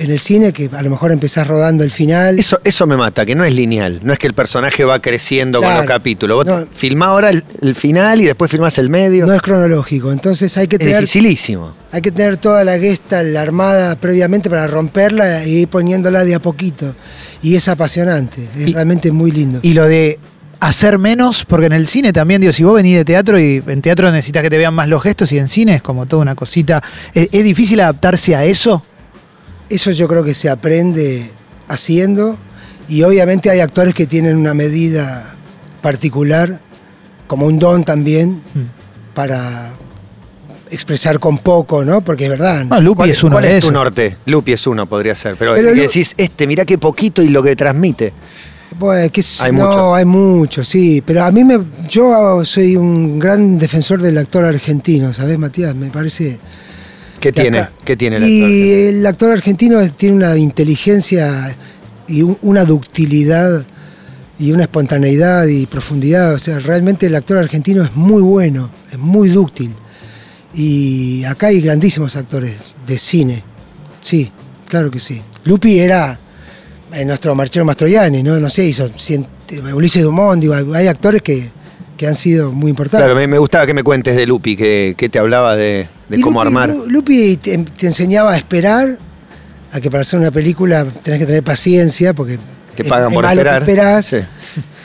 en 0.00 0.10
el 0.10 0.18
cine 0.18 0.52
que 0.52 0.70
a 0.72 0.82
lo 0.82 0.90
mejor 0.90 1.12
empezás 1.12 1.46
rodando 1.46 1.84
el 1.84 1.90
final. 1.90 2.38
Eso, 2.38 2.58
eso 2.64 2.86
me 2.86 2.96
mata, 2.96 3.24
que 3.26 3.34
no 3.34 3.44
es 3.44 3.54
lineal. 3.54 4.00
No 4.02 4.12
es 4.12 4.18
que 4.18 4.26
el 4.26 4.34
personaje 4.34 4.84
va 4.84 5.00
creciendo 5.00 5.60
con 5.60 5.74
los 5.74 5.84
capítulos. 5.84 6.38
Vos 6.38 6.46
No. 6.46 6.66
filmás 6.72 7.08
ahora 7.10 7.30
el, 7.30 7.44
el 7.60 7.74
final 7.74 8.20
y 8.20 8.24
después 8.24 8.50
filmás 8.50 8.78
el 8.78 8.88
medio. 8.88 9.26
No 9.26 9.34
es 9.34 9.42
cronológico, 9.42 10.10
entonces 10.12 10.56
hay 10.56 10.66
que 10.68 10.76
es 10.76 10.80
tener 10.80 10.96
dificilísimo. 11.00 11.74
hay 11.92 12.00
que 12.02 12.10
tener 12.10 12.36
toda 12.38 12.64
la 12.64 12.78
gesta, 12.78 13.22
la 13.22 13.42
armada 13.42 13.96
previamente 13.96 14.48
para 14.50 14.66
romperla 14.66 15.44
y 15.46 15.58
ir 15.62 15.68
poniéndola 15.68 16.24
de 16.24 16.34
a 16.34 16.38
poquito. 16.40 16.94
Y 17.42 17.54
es 17.56 17.68
apasionante, 17.68 18.46
es 18.58 18.68
Y- 18.68 18.72
realmente 18.72 19.12
muy 19.12 19.30
lindo. 19.32 19.60
Y 19.62 19.74
lo 19.74 19.86
de 19.86 20.18
hacer 20.60 20.98
menos, 20.98 21.44
porque 21.46 21.66
en 21.66 21.72
el 21.72 21.86
cine 21.86 22.12
también, 22.12 22.40
digo, 22.40 22.52
si 22.52 22.62
vos 22.64 22.74
venís 22.74 22.94
de 22.96 23.04
teatro 23.04 23.40
y 23.40 23.62
en 23.66 23.80
teatro 23.80 24.10
necesitas 24.12 24.42
que 24.42 24.50
te 24.50 24.58
vean 24.58 24.74
más 24.74 24.88
los 24.88 25.02
gestos 25.02 25.32
y 25.32 25.38
en 25.38 25.48
cine 25.48 25.76
es 25.76 25.82
como 25.82 26.04
toda 26.06 26.20
una 26.20 26.34
cosita. 26.34 26.82
¿Es, 27.14 27.32
es 27.32 27.44
difícil 27.44 27.80
adaptarse 27.80 28.36
a 28.36 28.44
eso? 28.44 28.82
Eso 29.70 29.90
yo 29.92 30.08
creo 30.08 30.24
que 30.24 30.34
se 30.34 30.48
aprende 30.50 31.30
haciendo 31.68 32.36
y 32.88 33.02
obviamente 33.04 33.48
hay 33.50 33.60
actores 33.60 33.94
que 33.94 34.06
tienen 34.06 34.36
una 34.36 34.52
medida 34.52 35.34
particular 35.80 36.58
como 37.26 37.46
un 37.46 37.58
don 37.58 37.84
también 37.84 38.42
Mm. 38.54 39.14
para 39.14 39.72
expresar 40.70 41.18
con 41.18 41.38
poco, 41.38 41.84
¿no? 41.84 42.00
Porque 42.00 42.24
es 42.24 42.30
verdad. 42.30 42.66
Ah, 42.70 42.80
Lupi 42.80 42.96
¿Cuál, 42.98 43.10
es 43.10 43.22
uno 43.24 43.32
cuál 43.36 43.44
de 43.44 43.56
es 43.58 43.64
tu 43.64 43.72
norte? 43.72 44.16
Lupi 44.26 44.52
es 44.52 44.66
uno, 44.66 44.86
podría 44.86 45.14
ser. 45.14 45.36
Pero, 45.36 45.54
Pero 45.54 45.72
que 45.74 45.82
decís, 45.82 46.14
este, 46.16 46.46
mirá 46.46 46.64
qué 46.64 46.78
poquito 46.78 47.22
y 47.22 47.28
lo 47.28 47.42
que 47.42 47.54
transmite. 47.56 48.12
Bueno, 48.78 49.10
que 49.12 49.20
es- 49.20 49.40
Hay 49.40 49.52
no, 49.52 49.66
mucho. 49.66 49.94
hay 49.94 50.04
mucho, 50.04 50.64
sí. 50.64 51.02
Pero 51.04 51.24
a 51.24 51.32
mí 51.32 51.42
me, 51.44 51.58
yo 51.88 52.44
soy 52.44 52.76
un 52.76 53.18
gran 53.18 53.58
defensor 53.58 54.00
del 54.00 54.16
actor 54.18 54.44
argentino, 54.44 55.12
¿sabes, 55.12 55.38
Matías? 55.38 55.74
Me 55.74 55.90
parece. 55.90 56.38
¿Qué 57.20 57.32
tiene? 57.32 57.58
acá- 57.60 57.72
¿Qué 57.84 57.96
tiene 57.96 58.16
el 58.16 58.24
Y 58.28 58.40
actor? 58.42 58.50
el 58.98 59.06
actor 59.06 59.30
argentino 59.32 59.90
tiene 59.92 60.16
una 60.16 60.36
inteligencia 60.36 61.56
y 62.08 62.22
un- 62.22 62.38
una 62.42 62.64
ductilidad 62.64 63.64
y 64.38 64.52
una 64.52 64.62
espontaneidad 64.62 65.46
y 65.46 65.66
profundidad. 65.66 66.34
O 66.34 66.38
sea, 66.38 66.58
realmente 66.60 67.06
el 67.06 67.14
actor 67.14 67.38
argentino 67.38 67.84
es 67.84 67.94
muy 67.94 68.22
bueno, 68.22 68.70
es 68.90 68.98
muy 68.98 69.28
dúctil. 69.28 69.72
Y 70.54 71.22
acá 71.24 71.48
hay 71.48 71.60
grandísimos 71.60 72.16
actores 72.16 72.74
de 72.86 72.98
cine. 72.98 73.42
Sí, 74.00 74.30
claro 74.66 74.90
que 74.90 74.98
sí. 74.98 75.20
Lupi 75.44 75.78
era 75.78 76.18
eh, 76.92 77.04
nuestro 77.04 77.34
Marcello 77.36 77.64
Mastroianni, 77.64 78.22
¿no? 78.22 78.40
No 78.40 78.50
sé, 78.50 78.64
hizo 78.66 78.88
cien- 78.98 79.26
Ulises 79.72 80.02
Dumont, 80.02 80.40
digo, 80.40 80.54
hay 80.74 80.86
actores 80.88 81.22
que, 81.22 81.48
que 82.00 82.06
han 82.06 82.14
sido 82.14 82.50
muy 82.50 82.70
importantes. 82.70 83.04
Claro, 83.04 83.14
me, 83.14 83.26
me 83.26 83.36
gustaba 83.36 83.66
que 83.66 83.74
me 83.74 83.82
cuentes 83.82 84.16
de 84.16 84.24
Lupi, 84.24 84.56
que, 84.56 84.94
que 84.96 85.10
te 85.10 85.18
hablaba 85.18 85.54
de, 85.54 85.86
de 86.08 86.16
Y 86.16 86.22
cómo 86.22 86.40
Lupi- 86.40 86.46
armar. 86.46 86.68
Lu- 86.70 86.86
Lupi 86.88 87.36
te, 87.36 87.58
te 87.58 87.86
enseñaba 87.88 88.32
a 88.32 88.38
esperar, 88.38 88.96
a 89.70 89.80
que 89.82 89.90
para 89.90 90.00
hacer 90.00 90.18
una 90.18 90.30
película 90.30 90.86
tenés 91.02 91.20
que 91.20 91.26
tener 91.26 91.42
paciencia, 91.42 92.14
porque 92.14 92.38
Te 92.74 92.84
pagan 92.86 93.10
es 93.10 93.14
por 93.14 93.26
esperar. 93.26 93.60
esperás, 93.60 94.06
Sí. 94.06 94.16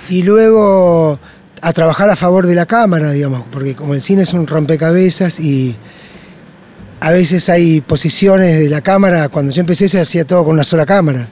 y 0.10 0.24
luego 0.24 1.18
a 1.62 1.72
trabajar 1.72 2.10
a 2.10 2.18
favor 2.18 2.48
de 2.48 2.54
la 2.56 2.66
cámara, 2.66 3.12
digamos, 3.12 3.44
porque 3.50 3.76
como 3.76 3.94
el 3.94 4.02
cine 4.02 4.24
es 4.24 4.34
un 4.34 4.46
rompecabezas 4.46 5.40
y 5.40 5.74
a 7.00 7.12
veces 7.12 7.48
hay 7.48 7.80
posiciones 7.80 8.60
de 8.60 8.70
la 8.70 8.82
cámara, 8.82 9.30
cuando 9.30 9.54
yo 9.54 9.62
empecé 9.62 9.88
se 9.88 10.02
hacía 10.02 10.26
todo 10.26 10.44
con 10.44 10.56
una 10.56 10.66
sola 10.66 10.86
cámara. 10.86 11.30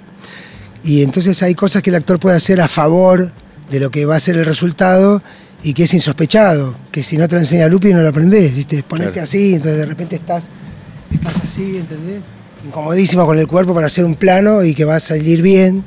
Y 0.81 1.03
entonces 1.03 1.43
hay 1.43 1.55
cosas 1.55 1.81
que 1.81 1.89
el 1.89 1.97
actor 1.97 2.19
puede 2.19 2.37
hacer 2.37 2.61
a 2.61 2.69
favor 2.69 3.29
de 3.69 3.79
lo 3.81 3.91
que 3.91 4.05
va 4.05 4.15
a 4.15 4.19
ser 4.21 4.37
el 4.37 4.45
resultado 4.45 5.21
y 5.63 5.73
que 5.73 5.83
es 5.83 5.93
insospechado, 5.93 6.75
que 6.91 7.03
si 7.03 7.17
no 7.17 7.27
te 7.27 7.35
lo 7.35 7.41
enseña 7.41 7.67
Lupi 7.67 7.93
no 7.93 8.01
lo 8.01 8.09
aprendés, 8.09 8.53
¿viste? 8.53 8.83
Ponerte 8.83 9.13
Claro. 9.13 9.23
así, 9.25 9.53
entonces 9.55 9.77
de 9.79 9.85
repente 9.85 10.15
estás, 10.17 10.43
estás 11.13 11.33
así, 11.43 11.77
¿entendés? 11.77 12.21
Incomodísimo 12.65 13.25
con 13.25 13.37
el 13.39 13.47
cuerpo 13.47 13.73
para 13.73 13.87
hacer 13.87 14.05
un 14.05 14.15
plano 14.15 14.63
y 14.63 14.73
que 14.73 14.85
va 14.85 14.97
a 14.97 14.99
salir 14.99 15.41
bien. 15.41 15.83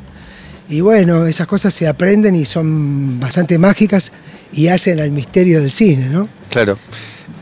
Y 0.68 0.80
bueno, 0.80 1.26
esas 1.26 1.46
cosas 1.46 1.72
se 1.74 1.86
aprenden 1.86 2.34
y 2.34 2.44
son 2.44 3.20
bastante 3.20 3.58
mágicas 3.58 4.12
y 4.52 4.68
hacen 4.68 4.98
al 5.00 5.10
misterio 5.12 5.60
del 5.60 5.70
cine, 5.70 6.08
¿no? 6.08 6.28
Claro. 6.50 6.78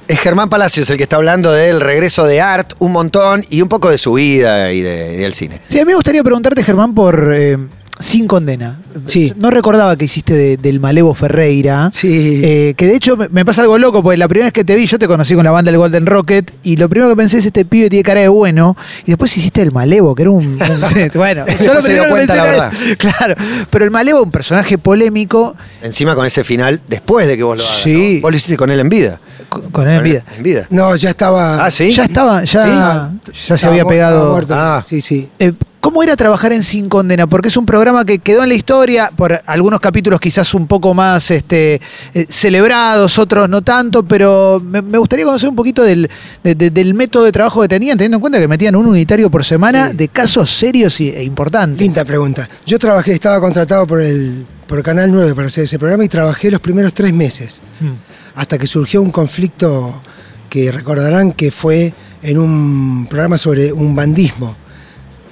Es 0.07 0.21
Germán 0.21 0.51
Palacios 0.51 0.91
el 0.91 0.99
que 0.99 1.05
está 1.05 1.17
hablando 1.17 1.51
del 1.53 1.81
regreso 1.81 2.27
de 2.27 2.41
Art, 2.43 2.75
un 2.81 2.93
montón, 2.93 3.43
y 3.49 3.63
un 3.63 3.69
poco 3.71 3.89
de 3.91 3.97
su 3.97 4.13
vida 4.15 4.71
y, 4.73 4.83
de- 4.83 5.15
y 5.15 5.17
del 5.17 5.33
cine. 5.33 5.61
Sí, 5.69 5.79
a 5.79 5.85
mí 5.85 5.93
me 5.93 5.95
gustaría 5.95 6.23
preguntarte, 6.23 6.63
Germán, 6.63 6.95
por 6.95 7.33
eh, 7.35 7.57
Sin 8.01 8.27
Condena. 8.27 8.81
Sí. 9.07 9.33
No 9.37 9.51
recordaba 9.51 9.97
que 9.97 10.07
hiciste 10.07 10.35
de- 10.35 10.57
del 10.57 10.81
Malevo 10.81 11.15
Ferreira. 11.15 11.91
Sí. 11.95 12.41
Eh, 12.43 12.75
que 12.77 12.87
de 12.87 12.97
hecho 12.97 13.17
me, 13.17 13.29
me 13.29 13.45
pasa 13.45 13.63
algo 13.63 13.79
loco, 13.79 14.03
porque 14.03 14.17
la 14.17 14.27
primera 14.27 14.47
vez 14.47 14.53
que 14.53 14.65
te 14.65 14.75
vi, 14.75 14.87
yo 14.87 14.99
te 14.99 15.07
conocí 15.07 15.35
con 15.37 15.45
la 15.45 15.53
banda 15.53 15.71
del 15.71 15.79
Golden 15.79 16.05
Rocket, 16.07 16.51
y 16.65 16.77
lo 16.77 16.89
primero 16.89 17.09
que 17.11 17.17
pensé 17.17 17.39
es 17.39 17.47
este 17.47 17.65
pibe 17.65 17.89
tiene 17.89 18.03
cara 18.03 18.21
de 18.21 18.29
bueno, 18.29 18.77
y 19.05 19.13
después 19.13 19.37
hiciste 19.37 19.63
el 19.63 19.71
Malevo, 19.71 20.15
que 20.17 20.23
era 20.23 20.33
un. 20.33 20.45
un- 20.45 20.59
bueno, 21.15 21.45
yo 21.47 21.53
lo 21.75 21.83
Después 21.83 21.85
se 21.85 21.93
dio 21.93 22.03
primero 22.03 22.05
que 22.05 22.11
cuenta 22.11 22.35
pensé 22.35 22.47
la 22.47 22.55
era- 22.55 22.71
Claro, 22.99 23.35
pero 23.71 23.85
el 23.85 23.91
Malevo, 23.93 24.23
un 24.23 24.31
personaje 24.33 24.77
polémico, 24.77 25.55
Encima 25.83 26.15
con 26.17 26.27
ese 26.27 26.43
final, 26.43 26.81
después 26.89 27.27
de 27.29 27.37
que 27.37 27.43
vos 27.45 27.57
lo 27.57 27.63
hagas. 27.65 27.79
Sí. 27.83 28.17
¿no? 28.17 28.23
Vos 28.23 28.31
lo 28.33 28.37
hiciste 28.37 28.57
con 28.57 28.71
él 28.71 28.81
en 28.81 28.89
vida. 28.89 29.21
con, 29.49 29.71
con 29.71 29.87
él 29.89 29.99
en 29.99 30.03
vida. 30.03 30.25
En 30.37 30.43
vida. 30.43 30.67
No, 30.71 30.97
ya 30.97 31.11
estaba. 31.11 31.65
Ah, 31.65 31.71
sí. 31.71 31.93
Ya 31.93 32.05
estaba, 32.05 32.43
ya, 32.45 33.13
ya 33.47 33.57
se 33.57 33.67
había 33.67 33.85
pegado. 33.85 34.33
muerto. 34.33 34.55
Ah. 34.57 34.83
Sí, 34.85 35.01
sí. 35.01 35.29
Eh, 35.39 35.53
¿Cómo 35.85 36.03
era 36.03 36.17
trabajar 36.17 36.51
en 36.55 36.63
Sin 36.63 36.89
Condena? 36.89 37.27
Porque 37.27 37.49
es 37.49 37.59
un 37.59 37.67
programa 37.67 38.07
que 38.07 38.19
quedó 38.19 38.43
en 38.43 38.49
la 38.49 38.55
historia, 38.55 39.11
por 39.15 39.39
algunos 39.45 39.81
capítulos 39.81 40.19
quizás 40.19 40.55
un 40.55 40.67
poco 40.67 40.95
más 40.95 41.31
este, 41.31 41.79
eh, 42.15 42.25
celebrados, 42.27 43.19
otros 43.19 43.51
no 43.51 43.61
tanto, 43.61 44.03
pero 44.03 44.63
me, 44.65 44.81
me 44.81 44.97
gustaría 44.97 45.27
conocer 45.27 45.47
un 45.51 45.55
poquito 45.55 45.83
del, 45.83 46.09
de- 46.43 46.55
de- 46.55 46.71
del 46.71 46.95
método 46.95 47.25
de 47.25 47.33
trabajo 47.33 47.61
que 47.61 47.69
tenían, 47.69 47.99
teniendo 47.99 48.17
en 48.17 48.21
cuenta 48.23 48.41
que 48.41 48.49
metían 48.49 48.75
un 48.77 48.87
unitario 48.87 49.31
por 49.31 49.45
semana 49.45 49.89
Sí. 49.91 49.97
de 49.99 50.09
casos 50.09 50.49
serios 50.51 50.99
e 51.01 51.23
importantes. 51.23 51.79
Linda 51.79 52.03
pregunta. 52.03 52.49
Yo 52.65 52.79
trabajé, 52.79 53.13
estaba 53.13 53.39
contratado 53.39 53.87
por 53.87 54.01
el 54.01 54.47
por 54.67 54.83
Canal 54.83 55.13
9 55.13 55.35
para 55.35 55.49
hacer 55.49 55.65
ese 55.65 55.79
programa 55.79 56.03
y 56.03 56.09
trabajé 56.09 56.51
los 56.51 56.63
primeros 56.63 56.95
tres 56.95 57.13
meses, 57.13 57.61
Mm. 57.81 57.91
hasta 58.37 58.57
que 58.57 58.67
surgió 58.67 59.03
un 59.03 59.11
conflicto 59.11 60.01
que 60.49 60.73
recordarán 60.73 61.33
que 61.33 61.51
fue 61.51 61.93
en 62.23 62.39
un 62.39 63.07
programa 63.11 63.37
sobre 63.37 63.71
un 63.71 63.95
bandismo, 63.95 64.57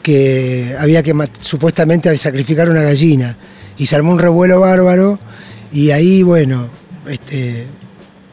que 0.02 0.75
había 0.78 1.02
que 1.02 1.14
supuestamente 1.40 2.16
sacrificar 2.18 2.68
una 2.68 2.82
gallina, 2.82 3.37
y 3.78 3.87
se 3.87 3.97
armó 3.97 4.12
un 4.12 4.18
revuelo 4.18 4.61
bárbaro, 4.61 5.18
y 5.73 5.90
ahí, 5.90 6.23
bueno, 6.23 6.68
este, 7.09 7.66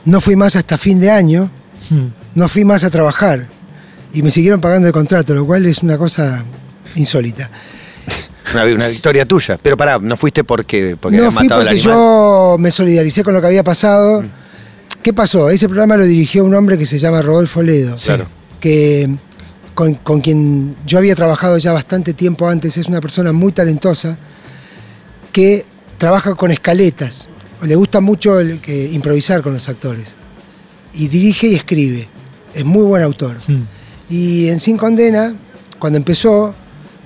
no 0.06 0.20
fui 0.22 0.36
más 0.36 0.56
hasta 0.56 0.78
fin 0.78 1.00
de 1.00 1.12
año, 1.12 1.50
Mm. 1.90 2.08
no 2.36 2.48
fui 2.50 2.66
más 2.66 2.84
a 2.84 2.90
trabajar, 2.90 3.48
y 4.14 4.22
me 4.22 4.32
siguieron 4.32 4.60
pagando 4.62 4.88
el 4.88 4.94
contrato, 4.94 5.34
lo 5.34 5.46
cual 5.46 5.66
es 5.66 5.82
una 5.82 5.98
cosa 5.98 6.44
insólita. 6.96 7.50
Una, 8.54 8.66
una 8.66 8.88
victoria 8.88 9.26
tuya. 9.26 9.60
Pero 9.62 9.78
pará, 9.78 10.00
no 10.00 10.18
fuiste 10.18 10.44
porque, 10.44 10.98
porque 11.00 11.18
no 11.18 11.32
fui 11.32 11.44
matado 11.44 11.62
porque 11.62 11.78
yo 11.78 12.56
me 12.60 12.72
solidaricé 12.72 13.24
con 13.24 13.34
lo 13.36 13.42
que 13.42 13.48
había 13.48 13.64
pasado. 13.64 14.24
¿Qué 15.04 15.14
pasó? 15.14 15.50
Ese 15.52 15.68
programa 15.68 15.98
lo 15.98 16.06
dirigió 16.06 16.44
un 16.44 16.56
hombre 16.56 16.78
que 16.78 16.86
se 16.88 16.98
llama 16.98 17.22
Rodolfo 17.22 17.62
Ledo. 17.62 17.96
Claro. 18.04 18.26
Que 18.60 19.08
con, 19.80 19.94
con 19.94 20.20
quien 20.20 20.76
yo 20.86 20.98
había 20.98 21.16
trabajado 21.16 21.58
ya 21.58 21.72
bastante 21.72 22.14
tiempo 22.14 22.50
antes, 22.50 22.76
es 22.76 22.88
una 22.88 23.00
persona 23.00 23.32
muy 23.32 23.54
talentosa 23.54 24.18
que 25.32 25.66
trabaja 25.98 26.36
con 26.36 26.52
escaletas. 26.52 27.30
Le 27.64 27.76
gusta 27.76 28.02
mucho 28.02 28.42
el- 28.42 28.60
improvisar 28.92 29.42
con 29.42 29.54
los 29.54 29.70
actores. 29.70 30.16
Y 30.94 31.08
dirige 31.08 31.48
y 31.48 31.56
escribe. 31.56 32.10
Es 32.54 32.66
muy 32.66 32.84
buen 32.84 33.02
autor. 33.04 33.38
Mm. 33.48 33.62
Y 34.14 34.50
en 34.50 34.60
Sin 34.60 34.76
Condena, 34.76 35.34
cuando 35.80 35.96
empezó, 35.96 36.54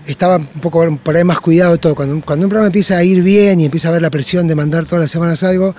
estaba 0.07 0.37
un 0.37 0.59
poco 0.59 0.97
por 1.03 1.15
ahí 1.15 1.23
más 1.23 1.41
cuidado 1.41 1.77
todo. 1.77 1.93
Cuando, 1.93 2.25
cuando 2.25 2.47
un 2.47 2.49
programa 2.49 2.69
empieza 2.69 2.97
a 2.97 3.03
ir 3.03 3.21
bien 3.21 3.59
y 3.59 3.65
empieza 3.65 3.89
a 3.89 3.91
ver 3.91 4.01
la 4.01 4.09
presión 4.09 4.47
de 4.47 4.55
mandar 4.55 4.85
todas 4.85 5.03
las 5.03 5.11
semanas 5.11 5.43
algo, 5.43 5.75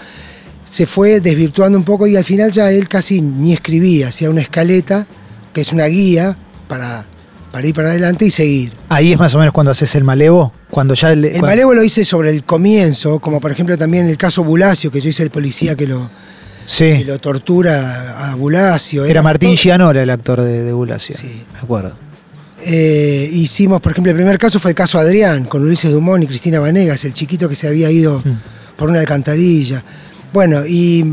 se 0.65 0.87
fue 0.87 1.19
desvirtuando 1.19 1.77
un 1.77 1.85
poco 1.85 2.07
y 2.07 2.15
al 2.15 2.25
final 2.25 2.53
ya 2.53 2.71
él 2.71 2.87
casi 2.89 3.21
ni 3.21 3.53
escribía, 3.53 4.11
hacía 4.11 4.31
una 4.31 4.43
escaleta, 4.43 5.09
que 5.53 5.61
es 5.63 5.73
una 5.73 5.87
guía 5.87 6.37
para, 6.69 7.05
para 7.53 7.67
ir 7.67 7.75
para 7.75 7.91
adelante 7.91 8.25
y 8.27 8.31
seguir. 8.31 8.73
Ahí 8.89 9.13
es 9.13 9.19
más 9.19 9.35
o 9.35 9.39
menos 9.39 9.53
cuando 9.53 9.71
haces 9.73 9.95
el 9.95 10.05
Malevo, 10.05 10.53
cuando 10.71 10.95
ya 10.95 11.13
el, 11.13 11.25
El 11.25 11.31
cuando- 11.33 11.47
malevo 11.49 11.75
lo 11.75 11.83
hice 11.85 12.05
sobre 12.05 12.31
el 12.31 12.45
comienzo, 12.45 13.19
como 13.21 13.41
por 13.41 13.51
ejemplo 13.53 13.77
también 13.79 14.09
el 14.09 14.17
caso 14.17 14.43
Bulacio, 14.45 14.91
que 14.91 15.01
yo 15.01 15.09
hice 15.11 15.23
el 15.23 15.31
policía 15.31 15.75
que 15.75 15.87
lo, 15.87 16.01
que 16.09 16.25
Sí, 16.67 17.05
lo 17.05 17.19
tortura 17.19 18.31
a 18.31 18.35
Bulacio. 18.35 19.05
era 19.05 19.23
Martín 19.23 19.57
Gianora 19.57 20.03
el 20.03 20.11
actor 20.11 20.41
de, 20.41 20.63
de 20.63 20.73
Gulacio. 20.73 21.17
Sí. 21.19 21.43
Me 21.53 21.59
acuerdo. 21.61 21.95
Eh, 22.67 23.29
hicimos, 23.33 23.83
por 23.83 23.93
ejemplo, 23.93 24.11
el 24.11 24.17
primer 24.17 24.39
caso 24.39 24.59
fue 24.59 24.71
el 24.71 24.75
caso 24.75 24.99
Adrián, 24.99 25.45
con 25.45 25.63
Ulises 25.65 25.93
Dumont 25.93 26.25
y 26.25 26.27
Cristina 26.27 26.59
Vanegas, 26.61 27.05
el 27.05 27.13
chiquito 27.13 27.47
que 27.49 27.55
se 27.55 27.67
había 27.69 27.91
ido 27.91 28.21
Mm. 28.25 28.31
por 28.77 28.89
una 28.89 29.01
alcantarilla. 29.01 29.85
Bueno, 30.33 30.65
y 30.67 31.05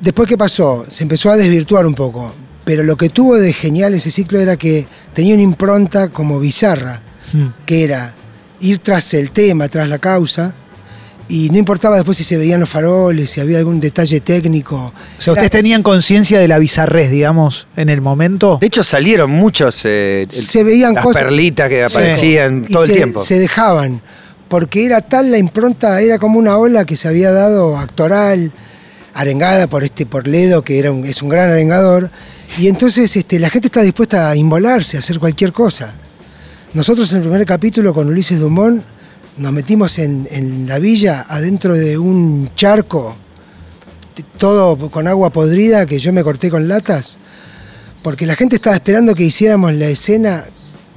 después 0.00 0.28
qué 0.28 0.36
pasó, 0.36 0.84
se 0.88 1.04
empezó 1.04 1.30
a 1.30 1.36
desvirtuar 1.36 1.86
un 1.86 1.94
poco, 1.94 2.32
pero 2.64 2.82
lo 2.82 2.96
que 2.96 3.08
tuvo 3.08 3.36
de 3.36 3.52
genial 3.52 3.94
ese 3.94 4.10
ciclo 4.10 4.38
era 4.40 4.56
que 4.56 4.86
tenía 5.14 5.34
una 5.34 5.42
impronta 5.42 6.08
como 6.08 6.38
bizarra, 6.40 7.00
Mm. 7.32 7.46
que 7.66 7.84
era 7.84 8.14
ir 8.60 8.78
tras 8.78 9.14
el 9.14 9.30
tema, 9.30 9.68
tras 9.68 9.88
la 9.88 9.98
causa, 9.98 10.54
y 11.28 11.48
no 11.50 11.56
importaba 11.58 11.96
después 11.96 12.18
si 12.18 12.24
se 12.24 12.36
veían 12.36 12.60
los 12.60 12.68
faroles, 12.68 13.30
si 13.30 13.40
había 13.40 13.58
algún 13.58 13.80
detalle 13.80 14.20
técnico. 14.20 14.76
O 14.76 14.92
sea, 15.18 15.32
Era- 15.32 15.40
¿ustedes 15.42 15.50
tenían 15.50 15.82
conciencia 15.82 16.38
de 16.38 16.46
la 16.46 16.58
bizarrez, 16.58 17.10
digamos, 17.10 17.68
en 17.76 17.88
el 17.88 18.00
momento? 18.02 18.58
De 18.60 18.66
hecho, 18.66 18.84
salieron 18.84 19.30
muchos. 19.30 19.80
eh, 19.84 20.26
se 20.28 20.62
veían 20.62 20.94
las 20.94 21.04
cosas. 21.04 21.22
perlitas 21.22 21.68
que 21.70 21.84
aparecían 21.84 22.66
Y 22.68 22.72
todo 22.72 22.84
el 22.84 22.90
se- 22.90 22.96
tiempo. 22.96 23.24
Se 23.24 23.38
dejaban, 23.38 24.02
porque 24.48 24.84
era 24.84 25.00
tal 25.00 25.30
la 25.30 25.38
impronta, 25.38 26.00
era 26.02 26.18
como 26.18 26.38
una 26.38 26.58
ola 26.58 26.84
que 26.84 26.96
se 26.98 27.08
había 27.08 27.30
dado 27.32 27.78
actoral, 27.78 28.52
arengada 29.14 29.66
por 29.68 29.84
este 29.84 30.04
por 30.06 30.26
Ledo, 30.28 30.62
que 30.62 30.78
era 30.78 30.90
un- 30.92 31.04
es 31.06 31.22
un 31.22 31.28
gran 31.30 31.50
arengador, 31.50 32.10
y 32.58 32.68
entonces 32.68 33.16
este, 33.16 33.38
la 33.38 33.50
gente 33.50 33.68
está 33.68 33.82
dispuesta 33.82 34.28
a 34.28 34.36
inmolarse, 34.36 34.96
a 34.96 35.00
hacer 35.00 35.18
cualquier 35.18 35.52
cosa. 35.52 35.94
Nosotros 36.74 37.10
en 37.12 37.18
el 37.18 37.22
primer 37.28 37.46
capítulo 37.46 37.92
con 37.94 38.08
Ulises 38.08 38.40
Dumont 38.40 38.82
nos 39.36 39.52
metimos 39.52 39.98
en, 39.98 40.28
en 40.30 40.66
la 40.66 40.78
villa 40.78 41.26
adentro 41.28 41.74
de 41.74 41.96
un 41.98 42.50
charco, 42.54 43.16
todo 44.38 44.76
con 44.90 45.08
agua 45.08 45.30
podrida 45.30 45.86
que 45.86 45.98
yo 45.98 46.12
me 46.12 46.22
corté 46.22 46.50
con 46.50 46.68
latas, 46.68 47.18
porque 48.02 48.26
la 48.26 48.36
gente 48.36 48.56
estaba 48.56 48.76
esperando 48.76 49.14
que 49.14 49.24
hiciéramos 49.24 49.72
la 49.74 49.86
escena 49.86 50.44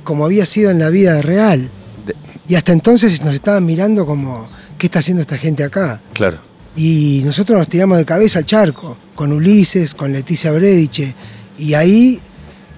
como 0.03 0.25
había 0.25 0.45
sido 0.45 0.71
en 0.71 0.79
la 0.79 0.89
vida 0.89 1.21
real. 1.21 1.69
Y 2.47 2.55
hasta 2.55 2.71
entonces 2.71 3.23
nos 3.23 3.33
estaban 3.33 3.65
mirando 3.65 4.05
como, 4.05 4.47
¿qué 4.77 4.87
está 4.87 4.99
haciendo 4.99 5.21
esta 5.21 5.37
gente 5.37 5.63
acá? 5.63 5.99
Claro. 6.13 6.37
Y 6.77 7.21
nosotros 7.25 7.57
nos 7.57 7.67
tiramos 7.67 7.97
de 7.97 8.05
cabeza 8.05 8.39
al 8.39 8.45
charco, 8.45 8.97
con 9.15 9.33
Ulises, 9.33 9.95
con 9.95 10.13
Leticia 10.13 10.51
Brediche. 10.51 11.13
Y 11.57 11.73
ahí 11.73 12.19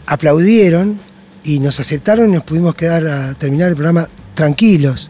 aplaudieron 0.05 1.00
y 1.43 1.60
nos 1.60 1.79
aceptaron 1.79 2.29
y 2.29 2.34
nos 2.34 2.43
pudimos 2.43 2.75
quedar 2.75 3.07
a 3.07 3.34
terminar 3.36 3.69
el 3.69 3.75
programa 3.75 4.07
tranquilos. 4.36 5.10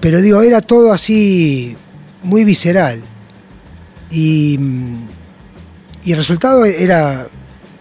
Pero 0.00 0.20
digo, 0.20 0.42
era 0.42 0.60
todo 0.60 0.92
así 0.92 1.76
muy 2.22 2.44
visceral. 2.44 3.00
Y, 4.10 4.56
mm, 4.58 4.94
y 6.04 6.12
el 6.12 6.18
resultado 6.18 6.64
era 6.64 7.26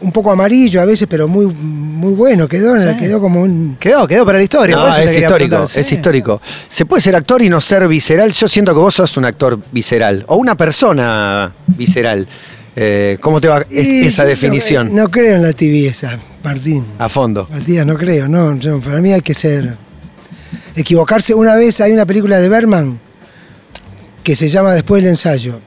un 0.02 0.12
poco 0.12 0.32
amarillo 0.32 0.82
a 0.82 0.86
veces, 0.86 1.08
pero 1.10 1.28
muy, 1.28 1.48
muy 1.48 2.14
bueno. 2.14 2.48
Quedó, 2.48 2.80
Sí. 2.80 2.88
quedó 3.00 3.20
como 3.20 3.42
un. 3.42 3.78
Quedó, 3.80 4.08
quedó 4.08 4.26
para 4.26 4.38
la 4.38 4.44
historia. 4.44 4.76
No, 4.76 4.88
es 4.88 5.16
histórico, 5.16 5.50
preguntar, 5.50 5.80
es 5.80 5.88
sí. 5.88 5.96
histórico. 5.96 6.42
¿Se 6.70 6.86
puede 6.86 7.02
ser 7.02 7.16
actor 7.16 7.42
y 7.42 7.50
no 7.50 7.60
ser 7.62 7.88
visceral? 7.88 8.32
Yo 8.32 8.48
siento 8.48 8.74
que 8.74 8.80
vos 8.80 8.94
sos 8.96 9.18
un 9.18 9.26
actor 9.26 9.60
visceral 9.72 10.24
o 10.28 10.36
una 10.36 10.56
persona 10.56 11.52
visceral. 11.68 12.28
Eh, 12.76 13.18
¿Cómo 13.22 13.40
te 13.40 13.48
va 13.48 13.66
Y 13.70 14.06
esa 14.06 14.26
definición 14.26 14.94
No, 14.94 15.04
no 15.04 15.10
creo 15.12 15.36
en 15.38 15.44
la 15.44 15.54
tibieza, 15.54 16.20
Martín. 16.44 16.84
a 17.00 17.08
fondo? 17.08 17.48
Matías, 17.50 17.86
no 17.86 17.98
creo, 17.98 18.28
no, 18.28 18.58
yo- 18.60 18.80
para 18.82 19.00
mí 19.02 19.14
hay 19.14 19.22
que 19.22 19.34
ser. 19.34 19.78
Equivocarse. 20.76 21.34
Una 21.34 21.56
vez 21.56 21.80
hay 21.80 21.94
una 21.94 22.06
película 22.06 22.38
de 22.40 22.50
Berman 22.50 23.00
que 24.24 24.36
se 24.36 24.50
llama 24.50 24.74
Después 24.74 25.02
del 25.02 25.12
ensayo. 25.12 25.60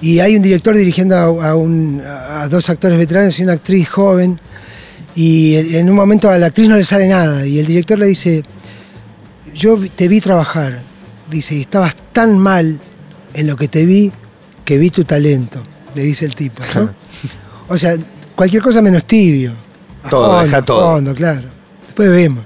Y 0.00 0.20
hay 0.20 0.36
un 0.36 0.42
director 0.42 0.76
dirigiendo 0.76 1.16
a, 1.16 1.48
a 1.50 1.54
un- 1.56 2.00
a 2.04 2.46
dos 2.48 2.70
actores 2.70 2.96
veteranos 2.98 3.38
y 3.40 3.42
una 3.42 3.54
actriz 3.54 3.88
joven. 3.88 4.38
Y 5.16 5.56
en 5.76 5.88
un 5.90 5.96
momento 5.96 6.30
a 6.30 6.38
la 6.38 6.46
actriz 6.46 6.68
no 6.68 6.76
le 6.76 6.84
sale 6.84 7.08
nada. 7.08 7.44
Y 7.46 7.58
el 7.58 7.66
director 7.66 7.98
le 7.98 8.06
dice: 8.06 8.44
Yo 9.54 9.78
te 9.96 10.06
vi 10.06 10.20
trabajar. 10.20 10.82
Dice: 11.30 11.54
y 11.56 11.62
estabas 11.62 11.96
tan 12.12 12.38
mal 12.38 12.78
en 13.34 13.46
lo 13.48 13.56
que 13.56 13.66
te 13.68 13.84
vi 13.86 14.12
que 14.66 14.76
vi 14.76 14.90
tu 14.90 15.04
talento. 15.04 15.62
Le 15.94 16.02
dice 16.02 16.26
el 16.26 16.34
tipo. 16.34 16.62
¿no? 16.74 16.90
o 17.68 17.78
sea, 17.78 17.96
cualquier 18.34 18.62
cosa 18.62 18.82
menos 18.82 19.04
tibio. 19.04 19.52
A 20.02 20.10
Todo, 20.10 20.42
deja 20.42 20.60
todo. 20.60 20.92
fondo, 20.92 21.14
claro. 21.14 21.48
Después 21.86 22.10
vemos. 22.10 22.44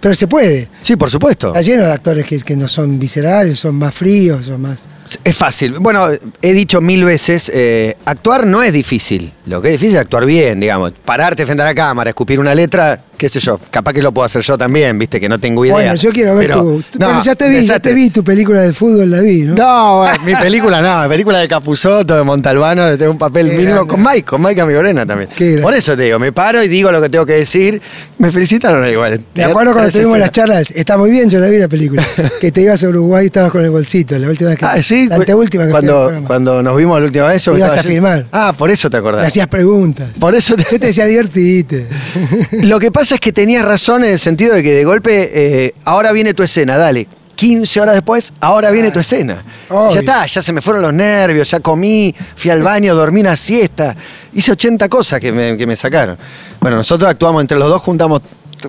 Pero 0.00 0.14
se 0.14 0.26
puede. 0.26 0.68
Sí, 0.80 0.96
por 0.96 1.08
supuesto. 1.10 1.48
Está 1.48 1.62
lleno 1.62 1.84
de 1.84 1.92
actores 1.92 2.26
que, 2.26 2.38
que 2.40 2.56
no 2.56 2.66
son 2.68 2.98
viscerales, 2.98 3.58
son 3.58 3.76
más 3.76 3.94
fríos, 3.94 4.44
son 4.46 4.60
más. 4.60 4.84
Es 5.22 5.36
fácil. 5.36 5.78
Bueno, 5.78 6.08
he 6.42 6.52
dicho 6.52 6.80
mil 6.80 7.04
veces, 7.04 7.50
eh, 7.54 7.96
actuar 8.04 8.46
no 8.46 8.62
es 8.62 8.72
difícil. 8.72 9.32
Lo 9.46 9.62
que 9.62 9.68
es 9.68 9.72
difícil 9.74 9.96
es 9.96 10.00
actuar 10.02 10.26
bien, 10.26 10.60
digamos. 10.60 10.92
Pararte 11.04 11.44
frente 11.46 11.62
a 11.62 11.66
la 11.66 11.74
cámara, 11.74 12.10
escupir 12.10 12.38
una 12.40 12.54
letra, 12.54 13.00
qué 13.16 13.28
sé 13.28 13.40
yo. 13.40 13.58
Capaz 13.70 13.92
que 13.92 14.02
lo 14.02 14.12
puedo 14.12 14.24
hacer 14.26 14.42
yo 14.42 14.56
también, 14.58 14.98
viste, 14.98 15.20
que 15.20 15.28
no 15.28 15.38
tengo 15.38 15.64
idea. 15.64 15.74
Bueno, 15.74 15.94
yo 15.94 16.10
quiero 16.12 16.34
ver 16.36 16.46
Pero, 16.48 16.60
tu. 16.60 16.76
no, 16.98 17.06
pero 17.06 17.22
ya 17.22 17.34
te 17.34 17.48
vi, 17.48 17.66
ya 17.66 17.78
te 17.80 17.92
vi 17.92 18.10
tu 18.10 18.22
película 18.24 18.60
de 18.62 18.72
fútbol, 18.72 19.10
la 19.10 19.20
vi, 19.20 19.42
¿no? 19.42 19.54
No, 19.54 20.06
mi 20.24 20.34
película 20.34 20.80
no, 20.80 21.02
mi 21.02 21.08
película 21.08 21.38
de 21.38 21.48
Capuzoto, 21.48 22.16
de 22.16 22.22
Montalbano, 22.22 22.96
tengo 22.98 23.12
un 23.12 23.18
papel 23.18 23.50
Qué 23.50 23.56
mínimo 23.56 23.84
grande. 23.84 23.90
con 23.90 24.02
Mike, 24.02 24.22
con 24.24 24.42
Mike 24.42 24.60
Amigorena 24.60 25.06
también. 25.06 25.28
Qué. 25.34 25.58
Por 25.58 25.74
eso 25.74 25.96
te 25.96 26.02
digo, 26.02 26.18
me 26.18 26.32
paro 26.32 26.62
y 26.62 26.68
digo 26.68 26.90
lo 26.92 27.00
que 27.00 27.08
tengo 27.08 27.26
que 27.26 27.34
decir. 27.34 27.80
Me 28.18 28.30
felicitaron 28.30 28.86
igual. 28.88 29.20
Me 29.34 29.44
acuerdo 29.44 29.72
cuando 29.72 29.90
tuvimos 29.90 30.18
las 30.18 30.30
charlas, 30.30 30.68
está 30.74 30.96
muy 30.96 31.10
bien, 31.10 31.28
yo 31.28 31.40
la 31.40 31.48
vi 31.48 31.58
la 31.58 31.68
película, 31.68 32.04
que 32.40 32.52
te 32.52 32.60
ibas 32.62 32.82
a 32.82 32.88
Uruguay 32.88 33.24
y 33.24 33.26
estabas 33.26 33.50
con 33.50 33.62
el 33.64 33.70
bolsito, 33.70 34.16
la 34.18 34.28
última 34.28 34.50
vez 34.50 34.58
que. 34.58 34.64
Ah, 34.64 34.82
sí, 34.82 35.08
la 35.08 35.16
anteúltima 35.16 35.64
que 35.64 35.70
cuando, 35.70 36.22
cuando 36.26 36.62
nos 36.62 36.76
vimos 36.76 36.98
la 37.00 37.06
última 37.06 37.26
vez. 37.28 37.44
yo 37.44 37.56
ibas 37.56 37.76
a 37.76 37.82
filmar. 37.82 38.26
Ah, 38.32 38.52
por 38.56 38.70
eso 38.70 38.88
te 38.90 38.96
acordás. 38.96 39.26
hacías 39.26 39.46
preguntas. 39.48 40.10
Por 40.18 40.34
eso 40.34 40.56
te... 40.56 40.64
Yo 40.70 40.78
te 40.80 40.86
decía 40.86 41.06
divertite. 41.06 41.86
Lo 42.52 42.78
que 42.78 42.90
pasa 42.90 43.14
es 43.14 43.20
que 43.20 43.32
tenías 43.32 43.64
razón 43.64 44.04
en 44.04 44.12
el 44.12 44.18
sentido 44.18 44.54
de 44.54 44.62
que 44.62 44.72
de 44.72 44.84
golpe, 44.84 45.30
eh, 45.32 45.74
ahora 45.84 46.12
viene 46.12 46.34
tu 46.34 46.42
escena, 46.42 46.76
dale. 46.76 47.08
15 47.34 47.80
horas 47.80 47.94
después, 47.94 48.32
ahora 48.40 48.70
viene 48.70 48.90
tu 48.92 49.00
escena. 49.00 49.42
Obvio. 49.68 49.94
Ya 49.94 50.00
está, 50.00 50.26
ya 50.26 50.40
se 50.40 50.52
me 50.52 50.62
fueron 50.62 50.82
los 50.82 50.94
nervios, 50.94 51.50
ya 51.50 51.58
comí, 51.60 52.14
fui 52.36 52.50
al 52.50 52.62
baño, 52.62 52.94
dormí 52.94 53.20
una 53.20 53.36
siesta. 53.36 53.96
Hice 54.32 54.52
80 54.52 54.88
cosas 54.88 55.20
que 55.20 55.32
me, 55.32 55.56
que 55.56 55.66
me 55.66 55.74
sacaron. 55.74 56.16
Bueno, 56.60 56.76
nosotros 56.76 57.10
actuamos 57.10 57.40
entre 57.40 57.58
los 57.58 57.68
dos, 57.68 57.82
juntamos 57.82 58.22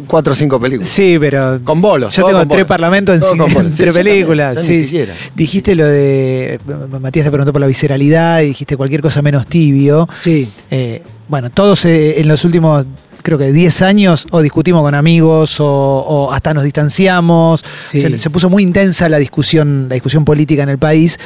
4 0.08 0.34
o 0.34 0.36
5 0.36 0.60
películas. 0.60 0.90
Sí, 0.90 1.18
pero. 1.20 1.60
Con 1.64 1.82
bolos, 1.82 2.16
Yo 2.16 2.26
tengo 2.26 2.46
tres 2.48 2.66
parlamentos 2.66 3.16
en. 3.16 3.22
Sí, 3.26 3.38
también, 3.38 3.94
películas. 3.94 4.66
sí. 4.66 5.06
Dijiste 5.36 5.76
lo 5.76 5.86
de. 5.86 6.60
Matías 7.00 7.26
te 7.26 7.32
preguntó 7.32 7.54
por 7.54 7.62
la 7.62 7.68
visceralidad 7.68 8.42
y 8.42 8.48
dijiste 8.48 8.78
cualquier 8.78 9.02
cosa 9.02 9.22
menos 9.22 9.48
tibio. 9.48 10.08
Sí. 10.22 10.50
Eh, 10.72 11.02
bueno, 11.28 11.50
todos 11.50 11.86
eh, 11.86 12.20
en 12.20 12.28
los 12.28 12.46
últimos, 12.46 12.86
creo 13.26 13.38
que 13.38 13.52
10 13.52 13.82
años, 13.82 14.28
o 14.32 14.42
discutimos 14.42 14.82
con 14.84 14.94
amigos, 14.96 15.60
o, 15.60 15.66
o 15.68 16.32
hasta 16.32 16.54
nos 16.54 16.64
distanciamos. 16.64 17.64
Sí. 17.92 18.00
Se, 18.00 18.18
se 18.18 18.30
puso 18.30 18.50
muy 18.50 18.64
intensa 18.64 19.10
la 19.10 19.18
discusión, 19.18 19.88
la 19.90 19.96
discusión 19.96 20.24
política 20.24 20.64
en 20.64 20.70
el 20.70 20.78
país. 20.78 21.20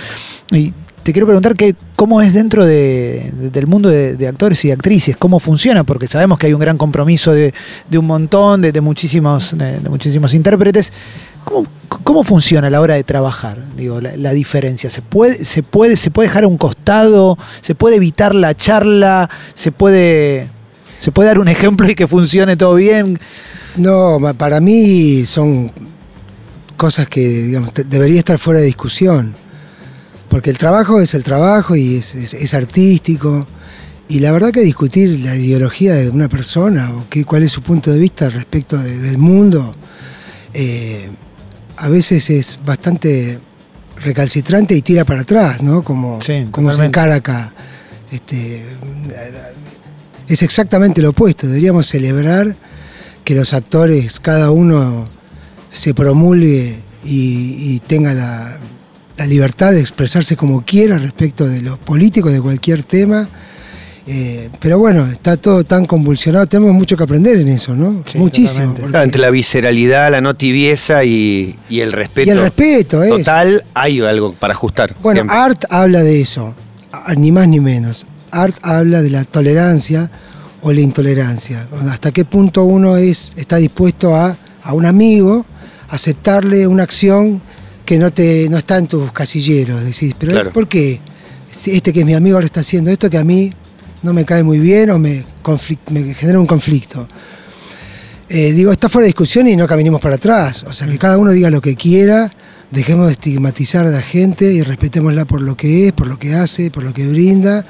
Y 0.52 0.74
te 1.04 1.12
quiero 1.14 1.28
preguntar 1.28 1.56
que, 1.56 1.76
cómo 1.96 2.22
es 2.22 2.34
dentro 2.34 2.66
de- 2.66 3.32
de- 3.36 3.50
del 3.50 3.68
mundo 3.68 3.90
de, 3.90 4.16
de 4.16 4.28
actores 4.28 4.64
y 4.66 4.72
actrices, 4.72 5.18
cómo 5.18 5.40
funciona, 5.40 5.84
porque 5.84 6.08
sabemos 6.08 6.38
que 6.38 6.48
hay 6.48 6.54
un 6.54 6.60
gran 6.60 6.78
compromiso 6.78 7.34
de, 7.34 7.54
de 7.90 7.98
un 7.98 8.06
montón, 8.08 8.62
de, 8.62 8.82
muchísimos, 8.82 9.58
de, 9.58 9.80
de 9.80 9.90
muchísimos 9.90 10.34
intérpretes. 10.34 10.92
¿Cómo, 11.44 11.66
¿Cómo 12.04 12.24
funciona 12.24 12.68
a 12.68 12.70
la 12.70 12.80
hora 12.82 12.96
de 12.96 13.04
trabajar? 13.04 13.58
Digo, 13.76 14.00
la, 14.02 14.16
la 14.18 14.32
diferencia. 14.34 14.90
¿Se 14.90 15.02
puede, 15.02 15.44
se, 15.46 15.64
puede, 15.64 15.96
¿Se 15.96 16.12
puede 16.12 16.28
dejar 16.28 16.44
a 16.44 16.48
un 16.48 16.58
costado? 16.58 17.38
¿Se 17.62 17.76
puede 17.76 17.96
evitar 17.96 18.36
la 18.36 18.56
charla? 18.56 19.30
¿Se 19.56 19.72
puede, 19.72 20.50
¿Se 21.00 21.12
puede 21.12 21.30
dar 21.30 21.40
un 21.40 21.48
ejemplo 21.48 21.90
y 21.90 21.96
que 21.96 22.08
funcione 22.08 22.56
todo 22.58 22.76
bien? 22.76 23.18
No, 23.78 24.20
para 24.38 24.60
mí 24.60 25.26
son 25.26 25.72
cosas 26.78 27.08
que 27.08 27.22
digamos, 27.44 27.72
debería 27.88 28.20
estar 28.20 28.38
fuera 28.38 28.60
de 28.60 28.66
discusión. 28.68 29.34
Porque 30.30 30.50
el 30.52 30.58
trabajo 30.58 31.00
es 31.02 31.14
el 31.16 31.24
trabajo 31.24 31.76
y 31.76 31.96
es, 31.98 32.14
es- 32.16 32.34
es 32.36 32.54
artístico. 32.54 33.48
Y 34.08 34.20
la 34.20 34.32
verdad 34.32 34.52
que 34.52 34.62
discutir 34.62 35.20
la 35.22 35.36
ideología 35.36 35.94
de 35.96 36.10
una 36.10 36.28
persona 36.30 36.92
o 36.94 37.06
qué, 37.10 37.24
cuál 37.26 37.44
es 37.44 37.52
su 37.52 37.62
punto 37.62 37.92
de 37.92 38.00
vista 38.00 38.30
respecto 38.30 38.78
de- 38.78 38.98
del 39.00 39.18
mundo, 39.18 39.74
eh, 40.54 41.10
a 41.78 41.90
veces 41.90 42.30
es 42.30 42.60
bastante 42.66 43.40
recalcitrante 44.04 44.76
y 44.76 44.82
tira 44.82 45.06
para 45.06 45.22
atrás, 45.22 45.62
¿no? 45.64 45.84
Como, 45.84 46.22
Sí, 46.22 46.48
como 46.52 46.74
se 46.74 46.86
encara 46.86 47.16
acá. 47.16 47.54
Este, 48.12 48.66
es 50.30 50.42
exactamente 50.44 51.02
lo 51.02 51.10
opuesto. 51.10 51.48
Deberíamos 51.48 51.88
celebrar 51.88 52.56
que 53.26 53.36
los 53.36 53.54
actores, 53.54 54.20
cada 54.20 54.52
uno 54.52 55.06
se 55.72 55.94
promulgue 55.94 56.80
y, 57.06 57.74
y 57.76 57.82
tenga 57.86 58.14
la, 58.14 58.58
la 59.18 59.26
libertad 59.28 59.72
de 59.72 59.82
expresarse 59.82 60.36
como 60.38 60.64
quiera 60.64 60.98
respecto 60.98 61.48
de 61.48 61.62
los 61.62 61.78
políticos, 61.80 62.32
de 62.32 62.40
cualquier 62.42 62.84
tema. 62.84 63.28
Eh, 64.12 64.50
pero 64.60 64.80
bueno, 64.80 65.06
está 65.06 65.38
todo 65.38 65.64
tan 65.64 65.86
convulsionado, 65.86 66.48
tenemos 66.48 66.74
mucho 66.74 66.98
que 66.98 67.04
aprender 67.04 67.38
en 67.38 67.48
eso, 67.50 67.76
¿no? 67.76 68.02
Sí, 68.08 68.18
Muchísimo. 68.18 68.74
porque- 68.74 68.90
Claro, 68.90 69.06
entre 69.06 69.22
la 69.22 69.30
visceralidad, 69.30 70.10
la 70.12 70.20
no 70.20 70.36
tibieza 70.36 71.04
y, 71.04 71.56
y 71.70 71.82
el 71.82 71.92
respeto. 71.94 72.28
y 72.28 72.32
el 72.32 72.42
respeto, 72.42 73.04
¿eh? 73.04 73.10
Total, 73.10 73.64
hay 73.76 74.00
algo 74.02 74.34
para 74.34 74.54
ajustar. 74.54 74.96
Bueno, 75.04 75.18
siempre. 75.20 75.38
Art 75.38 75.66
habla 75.70 76.02
de 76.02 76.22
eso, 76.22 76.56
ni 77.18 77.32
más 77.32 77.48
ni 77.48 77.60
menos. 77.60 78.08
Art 78.32 78.58
habla 78.62 79.02
de 79.02 79.10
la 79.10 79.24
tolerancia 79.24 80.10
o 80.62 80.72
la 80.72 80.82
intolerancia. 80.82 81.68
Hasta 81.90 82.12
qué 82.12 82.26
punto 82.26 82.64
uno 82.64 82.98
es, 82.98 83.34
está 83.38 83.58
dispuesto 83.58 84.16
a, 84.16 84.36
a 84.64 84.74
un 84.74 84.86
amigo 84.86 85.46
aceptarle 85.90 86.68
una 86.68 86.84
acción 86.84 87.42
que 87.86 87.98
no, 87.98 88.12
te, 88.12 88.48
no 88.50 88.58
está 88.58 88.78
en 88.78 88.88
tus 88.88 89.12
casilleros. 89.12 89.84
Decís, 89.84 90.14
pero 90.18 90.32
Claro. 90.34 90.52
¿por 90.52 90.68
qué? 90.68 91.00
Si 91.52 91.72
este 91.72 91.92
que 91.92 92.02
es 92.02 92.06
mi 92.06 92.14
amigo 92.14 92.38
ahora 92.38 92.46
está 92.46 92.60
haciendo 92.60 92.92
esto 92.92 93.10
que 93.10 93.18
a 93.18 93.24
mí 93.24 93.52
no 94.04 94.14
me 94.14 94.26
cae 94.26 94.44
muy 94.44 94.60
bien 94.60 94.92
o 94.92 95.00
me, 95.00 95.24
genera 96.16 96.40
un 96.40 96.46
conflicto. 96.46 97.08
Eh, 98.30 98.52
digo, 98.54 98.72
está 98.72 98.90
fuera 98.90 99.04
de 99.04 99.08
discusión 99.08 99.48
y 99.48 99.56
no 99.56 99.66
caminemos 99.68 100.00
para 100.00 100.16
atrás. 100.16 100.64
O 100.68 100.74
sea, 100.74 100.88
que 100.88 101.00
cada 101.00 101.18
uno 101.18 101.32
diga 101.32 101.50
lo 101.50 101.62
que 101.62 101.76
quiera, 101.76 102.32
dejemos 102.70 103.08
de 103.08 103.14
estigmatizar 103.14 103.88
a 103.88 103.90
la 103.90 104.02
gente 104.02 104.54
y 104.54 104.62
respetémosla 104.62 105.26
por 105.26 105.42
lo 105.42 105.58
que 105.58 105.88
es, 105.88 105.94
por 105.94 106.06
lo 106.08 106.20
que 106.20 106.36
hace, 106.36 106.70
por 106.70 106.84
lo 106.84 106.94
que 106.94 107.08
brinda. 107.08 107.66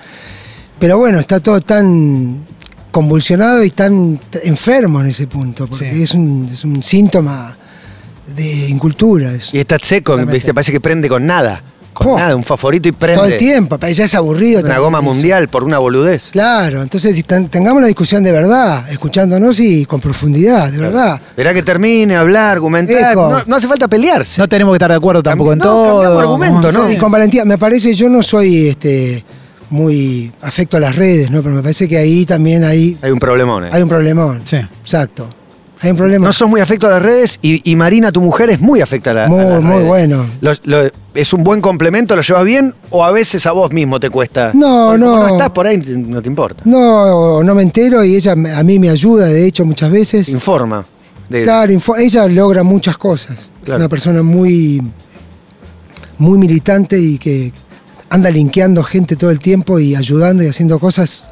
Pero 0.80 0.98
bueno, 0.98 1.20
está 1.20 1.40
todo 1.40 1.60
tan 1.62 2.46
convulsionado 2.92 3.64
y 3.64 3.70
tan 3.70 4.20
enfermo 4.44 5.02
en 5.02 5.08
ese 5.08 5.28
punto, 5.28 5.68
porque 5.68 5.92
Sí. 5.92 6.04
es, 6.04 6.14
un, 6.14 6.50
es 6.52 6.64
un 6.64 6.82
síntoma 6.82 7.56
de 8.36 8.68
incultura. 8.70 9.32
eso. 9.34 9.50
Y 9.54 9.60
está 9.60 9.78
seco. 9.80 10.18
¿viste? 10.26 10.54
parece 10.54 10.72
que 10.72 10.80
prende 10.80 11.10
con 11.10 11.26
nada. 11.26 11.62
Con 11.94 12.08
Oh. 12.08 12.18
nada, 12.18 12.34
un 12.36 12.44
favorito 12.44 12.88
y 12.88 12.94
prende. 12.94 13.18
Todo 13.18 13.26
el 13.26 13.38
tiempo, 13.38 13.78
ya 13.78 14.06
es 14.06 14.16
aburrido. 14.16 14.60
Una 14.60 14.70
también 14.70 14.84
goma 14.86 15.00
eso. 15.00 15.06
mundial 15.06 15.50
por 15.50 15.64
una 15.66 15.80
boludez. 15.80 16.30
Claro, 16.32 16.82
entonces 16.82 17.14
si 17.14 17.24
ten- 17.24 17.50
tengamos 17.50 17.82
la 17.82 17.88
discusión 17.88 18.24
de 18.24 18.32
verdad, 18.32 18.90
escuchándonos 18.90 19.60
y 19.60 19.86
con 19.86 20.00
profundidad, 20.00 20.72
de 20.72 20.78
verdad. 20.78 21.20
Verá 21.36 21.54
que 21.54 21.62
termine, 21.62 22.16
hablar, 22.16 22.52
argumentar. 22.54 23.16
No, 23.16 23.44
no 23.46 23.56
hace 23.56 23.68
falta 23.68 23.88
pelearse. 23.90 24.40
No 24.40 24.48
tenemos 24.48 24.72
que 24.74 24.78
estar 24.78 24.92
de 24.92 24.96
acuerdo 24.98 25.22
tampoco 25.22 25.52
en 25.52 25.60
no, 25.60 25.66
todo. 25.66 26.02
cambiamos 26.04 26.22
argumento, 26.22 26.72
¿no? 26.72 26.84
¿no? 26.84 26.92
Y 26.92 26.96
con 26.98 27.12
valentía, 27.12 27.44
me 27.44 27.58
parece, 27.58 27.94
yo 27.94 28.08
no 28.08 28.24
soy 28.24 28.68
este 28.68 29.26
muy 29.70 30.32
afecto 30.42 30.78
a 30.78 30.80
las 30.80 30.96
redes, 30.96 31.30
¿no? 31.32 31.42
Pero 31.42 31.56
me 31.56 31.62
parece 31.62 31.88
que 31.88 31.98
ahí 31.98 32.26
también 32.26 32.64
hay, 32.64 32.98
Hay 33.02 33.12
un 33.12 33.20
problemón. 33.20 33.66
eh. 33.66 33.70
hay 33.72 33.82
un 33.82 33.90
problemón. 33.90 34.42
Sí. 34.46 34.58
Exacto. 34.82 35.28
Hay 35.82 35.92
un 35.92 35.98
problema. 35.98 36.26
No 36.26 36.34
sos 36.34 36.50
muy 36.50 36.60
afecto 36.60 36.88
a 36.88 36.90
las 36.90 37.02
redes 37.02 37.40
y, 37.42 37.72
y 37.72 37.76
Marina, 37.78 38.12
tu 38.12 38.20
mujer, 38.20 38.50
es 38.50 38.60
muy 38.60 38.82
afecta 38.82 39.12
a, 39.12 39.14
la- 39.14 39.26
a 39.26 39.28
Muy, 39.30 39.40
las 39.46 39.62
muy 39.62 39.74
redes. 39.76 39.88
bueno. 39.88 40.26
Lo- 40.42 40.52
lo- 40.66 40.90
¿Es 41.14 41.32
un 41.34 41.44
buen 41.44 41.62
complemento? 41.62 42.16
¿Lo 42.18 42.22
llevas 42.22 42.44
bien? 42.44 42.74
¿O 42.90 43.04
a 43.06 43.12
veces 43.12 43.46
a 43.46 43.54
vos 43.54 43.72
mismo 43.72 43.98
te 44.00 44.10
cuesta? 44.10 44.52
No, 44.54 44.88
Porque 44.90 45.06
como 45.06 45.16
no. 45.18 45.24
no 45.24 45.28
estás 45.28 45.50
por 45.52 45.68
ahí, 45.68 45.78
no 45.78 46.22
te 46.22 46.28
importa. 46.28 46.64
No, 46.66 47.42
no 47.44 47.56
me 47.56 47.62
entero 47.64 48.04
y 48.04 48.16
ella 48.16 48.34
a 48.34 48.64
mí 48.64 48.78
me 48.78 48.90
ayuda, 48.90 49.28
de 49.28 49.46
hecho, 49.46 49.64
muchas 49.66 49.90
veces. 49.92 50.28
Informa. 50.30 50.86
de- 51.30 51.44
Claro, 51.44 51.72
info- 51.72 51.96
ella 51.96 52.28
logra 52.28 52.64
muchas 52.64 52.98
cosas. 52.98 53.50
Claro. 53.64 53.78
Es 53.78 53.82
una 53.84 53.90
persona 53.90 54.22
muy, 54.22 54.82
muy 56.18 56.38
militante 56.38 57.00
y 57.00 57.18
que 57.18 57.54
anda 58.10 58.30
linkeando 58.30 58.84
gente 58.84 59.16
todo 59.16 59.30
el 59.32 59.40
tiempo 59.40 59.80
y 59.80 59.96
ayudando 59.96 60.44
y 60.44 60.48
haciendo 60.48 60.80
cosas 60.80 61.30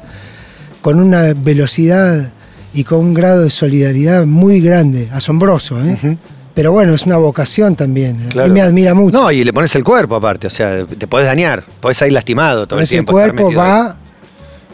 con 0.80 1.00
una 1.00 1.34
velocidad 1.34 2.30
y 2.74 2.84
con 2.84 2.98
un 3.00 3.14
grado 3.14 3.42
de 3.42 3.50
solidaridad 3.50 4.24
muy 4.26 4.60
grande, 4.60 5.08
asombroso. 5.12 5.82
¿eh? 5.82 6.16
Pero 6.54 6.72
bueno, 6.72 6.94
es 6.94 7.06
una 7.06 7.16
vocación 7.16 7.74
también. 7.76 8.26
A 8.26 8.28
Claro. 8.30 8.48
mí 8.48 8.54
me 8.54 8.62
admira 8.62 8.94
mucho. 8.94 9.16
No, 9.20 9.30
y 9.30 9.44
le 9.44 9.52
pones 9.52 9.74
el 9.76 9.84
cuerpo 9.84 10.16
aparte, 10.16 10.46
o 10.46 10.50
sea, 10.50 10.84
te 10.86 11.06
podés 11.06 11.26
dañar, 11.26 11.64
podés 11.80 12.00
ir 12.02 12.12
lastimado 12.12 12.66
todo 12.66 12.76
Con 12.76 12.82
el 12.82 12.88
tiempo. 12.88 13.12
cuerpo 13.12 13.48
ahí. 13.48 13.54
va. 13.54 13.96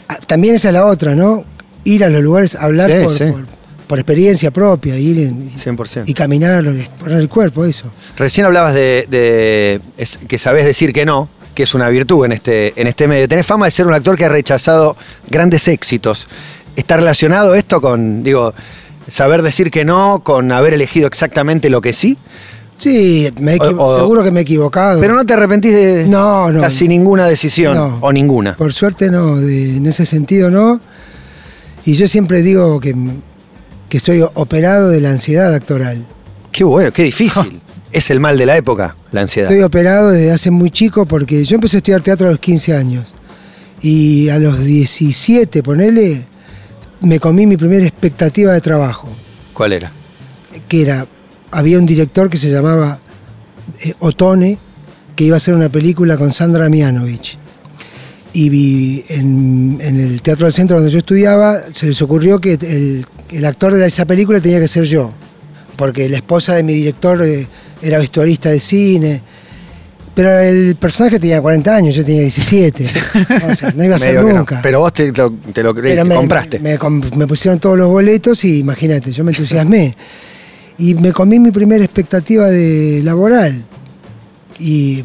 a- 0.09 0.17
También 0.27 0.55
esa 0.57 0.69
es 0.69 0.75
la 0.75 0.85
otra, 0.85 1.15
¿no? 1.15 1.45
Ir 1.85 2.05
a 2.05 2.11
los 2.11 2.23
lugares, 2.23 2.55
hablar 2.57 2.91
Sí, 2.91 3.03
por, 3.05 3.13
sí. 3.13 3.25
por- 3.31 3.47
por 3.87 3.99
experiencia 3.99 4.51
propia, 4.51 4.97
ir 4.99 5.19
en- 5.21 5.51
100%. 5.57 6.05
y 6.11 6.15
caminar, 6.15 6.65
poner 6.99 7.19
el 7.21 7.29
cuerpo, 7.29 7.65
eso. 7.65 7.91
Recién 8.17 8.47
hablabas 8.47 8.75
de, 8.75 9.07
de- 9.11 9.81
es- 9.97 10.19
que 10.19 10.39
sabés 10.39 10.65
decir 10.67 10.93
que 10.93 11.05
no, 11.07 11.29
que 11.55 11.63
es 11.63 11.75
una 11.75 11.89
virtud 11.89 12.25
en 12.27 12.33
este, 12.33 12.79
en 12.81 12.87
este 12.87 13.07
medio. 13.09 13.29
Tenés 13.29 13.47
fama 13.47 13.67
de 13.67 13.71
ser 13.71 13.87
un 13.87 13.95
actor 13.95 14.17
que 14.17 14.25
ha 14.25 14.29
rechazado 14.29 14.97
grandes 15.29 15.69
éxitos. 15.69 16.29
¿Está 16.77 16.97
relacionado 16.97 17.55
esto 17.55 17.81
con, 17.81 18.23
digo, 18.23 18.53
saber 19.09 19.43
decir 19.43 19.71
que 19.71 19.85
no, 19.85 20.23
con 20.25 20.51
haber 20.53 20.75
elegido 20.75 21.07
exactamente 21.07 21.71
lo 21.71 21.81
que 21.81 21.93
sí? 21.93 22.19
Sí, 22.77 23.33
me 23.41 23.53
he 23.53 23.57
equivo- 23.57 23.81
O- 23.81 23.85
o- 23.95 23.99
seguro 24.01 24.25
que 24.25 24.33
me 24.33 24.41
he 24.41 24.43
equivocado. 24.43 25.01
Pero 25.01 25.15
no 25.15 25.25
te 25.25 25.33
arrepentís 25.35 25.73
de 25.73 26.07
No, 26.09 26.51
no. 26.51 26.61
casi 26.61 26.89
ninguna 26.89 27.27
decisión, 27.27 27.77
No. 27.77 27.99
o 28.01 28.13
ninguna. 28.13 28.57
Por 28.57 28.73
suerte 28.73 29.11
no, 29.11 29.37
de- 29.37 29.77
en 29.77 29.87
ese 29.87 30.05
sentido 30.05 30.51
no. 30.51 30.81
Y 31.85 31.95
yo 31.95 32.09
siempre 32.09 32.43
digo 32.43 32.81
que, 32.81 32.95
que 33.89 33.97
estoy 33.97 34.25
operado 34.35 34.89
de 34.89 35.01
la 35.01 35.11
ansiedad 35.11 35.55
actoral. 35.55 36.05
Qué 36.51 36.65
bueno, 36.65 36.93
qué 36.93 37.05
difícil. 37.05 37.61
es 37.93 38.11
el 38.11 38.19
mal 38.19 38.37
de 38.37 38.47
la 38.47 38.57
época, 38.57 38.97
la 39.15 39.23
ansiedad. 39.23 39.51
Estoy 39.51 39.63
operado 39.65 40.11
desde 40.11 40.33
hace 40.33 40.51
muy 40.51 40.71
chico 40.71 41.07
porque 41.07 41.45
yo 41.45 41.55
empecé 41.55 41.77
a 41.77 41.79
estudiar 41.79 42.01
teatro 42.01 42.27
a 42.27 42.31
los 42.31 42.39
15 42.39 42.77
años. 42.77 43.15
Y 43.81 44.29
a 44.31 44.39
los 44.39 44.65
17, 44.65 45.63
ponele, 45.63 46.25
me 47.03 47.21
comí 47.21 47.47
mi 47.47 47.57
primera 47.57 47.85
expectativa 47.85 48.53
de 48.53 48.61
trabajo. 48.61 49.09
¿Cuál 49.53 49.75
era? 49.75 49.93
que 50.69 50.83
era, 50.83 51.07
había 51.51 51.79
un 51.79 51.87
director 51.87 52.31
que 52.31 52.39
se 52.39 52.51
llamaba 52.51 52.99
eh, 53.81 53.95
Otone, 54.01 54.59
que 55.17 55.25
iba 55.25 55.37
a 55.37 55.39
hacer 55.39 55.55
una 55.55 55.69
película 55.69 56.17
con 56.17 56.33
Sandra 56.33 56.69
Mianovich. 56.69 57.39
Y 58.33 58.49
vi 58.49 59.05
en, 59.09 59.79
en 59.81 60.01
el 60.01 60.23
Teatro 60.23 60.47
del 60.47 60.53
Centro 60.53 60.77
donde 60.77 60.91
yo 60.91 60.99
estudiaba, 60.99 61.61
se 61.73 61.87
les 61.87 62.03
ocurrió 62.03 62.41
que 62.41 62.55
el, 62.55 63.07
el 63.31 63.45
actor 63.45 63.73
de 63.73 63.87
esa 63.87 64.07
película 64.07 64.41
tenía 64.41 64.59
que 64.59 64.67
ser 64.67 64.85
yo, 64.85 65.13
porque 65.77 66.09
la 66.09 66.17
esposa 66.17 66.55
de 66.55 66.65
mi 66.65 66.73
director 66.75 67.23
eh, 67.23 67.47
era 67.83 67.99
vestuarista 67.99 68.51
de 68.51 68.61
cine. 68.61 69.23
Pero 70.15 70.39
el 70.39 70.77
personaje 70.77 71.19
tenía 71.19 71.43
40 71.43 71.75
años, 71.75 71.95
yo 71.95 72.05
tenía 72.05 72.21
17. 72.23 72.85
O 73.51 73.55
sea, 73.55 73.73
no 73.75 73.83
iba 73.85 73.97
a 73.97 73.99
ser 73.99 74.15
no. 74.15 74.33
nunca. 74.33 74.61
Pero 74.63 74.79
vos 74.81 74.93
te, 74.93 75.11
lo, 75.13 75.33
te 75.53 75.63
lo 75.63 75.75
me, 75.75 76.15
compraste. 76.15 76.61
Me, 76.61 76.79
com- 76.79 77.03
me 77.17 77.27
pusieron 77.27 77.59
todos 77.59 77.77
los 77.77 77.89
boletos 77.89 78.45
y 78.45 78.61
imagínate, 78.61 79.11
yo 79.11 79.25
me 79.25 79.33
entusiasmé. 79.33 79.97
Y 80.79 80.95
me 80.95 81.13
comí 81.13 81.41
mi 81.41 81.51
primera 81.51 81.83
expectativa 81.83 82.49
de 82.49 83.01
laboral. 83.03 83.65
Y 84.61 85.03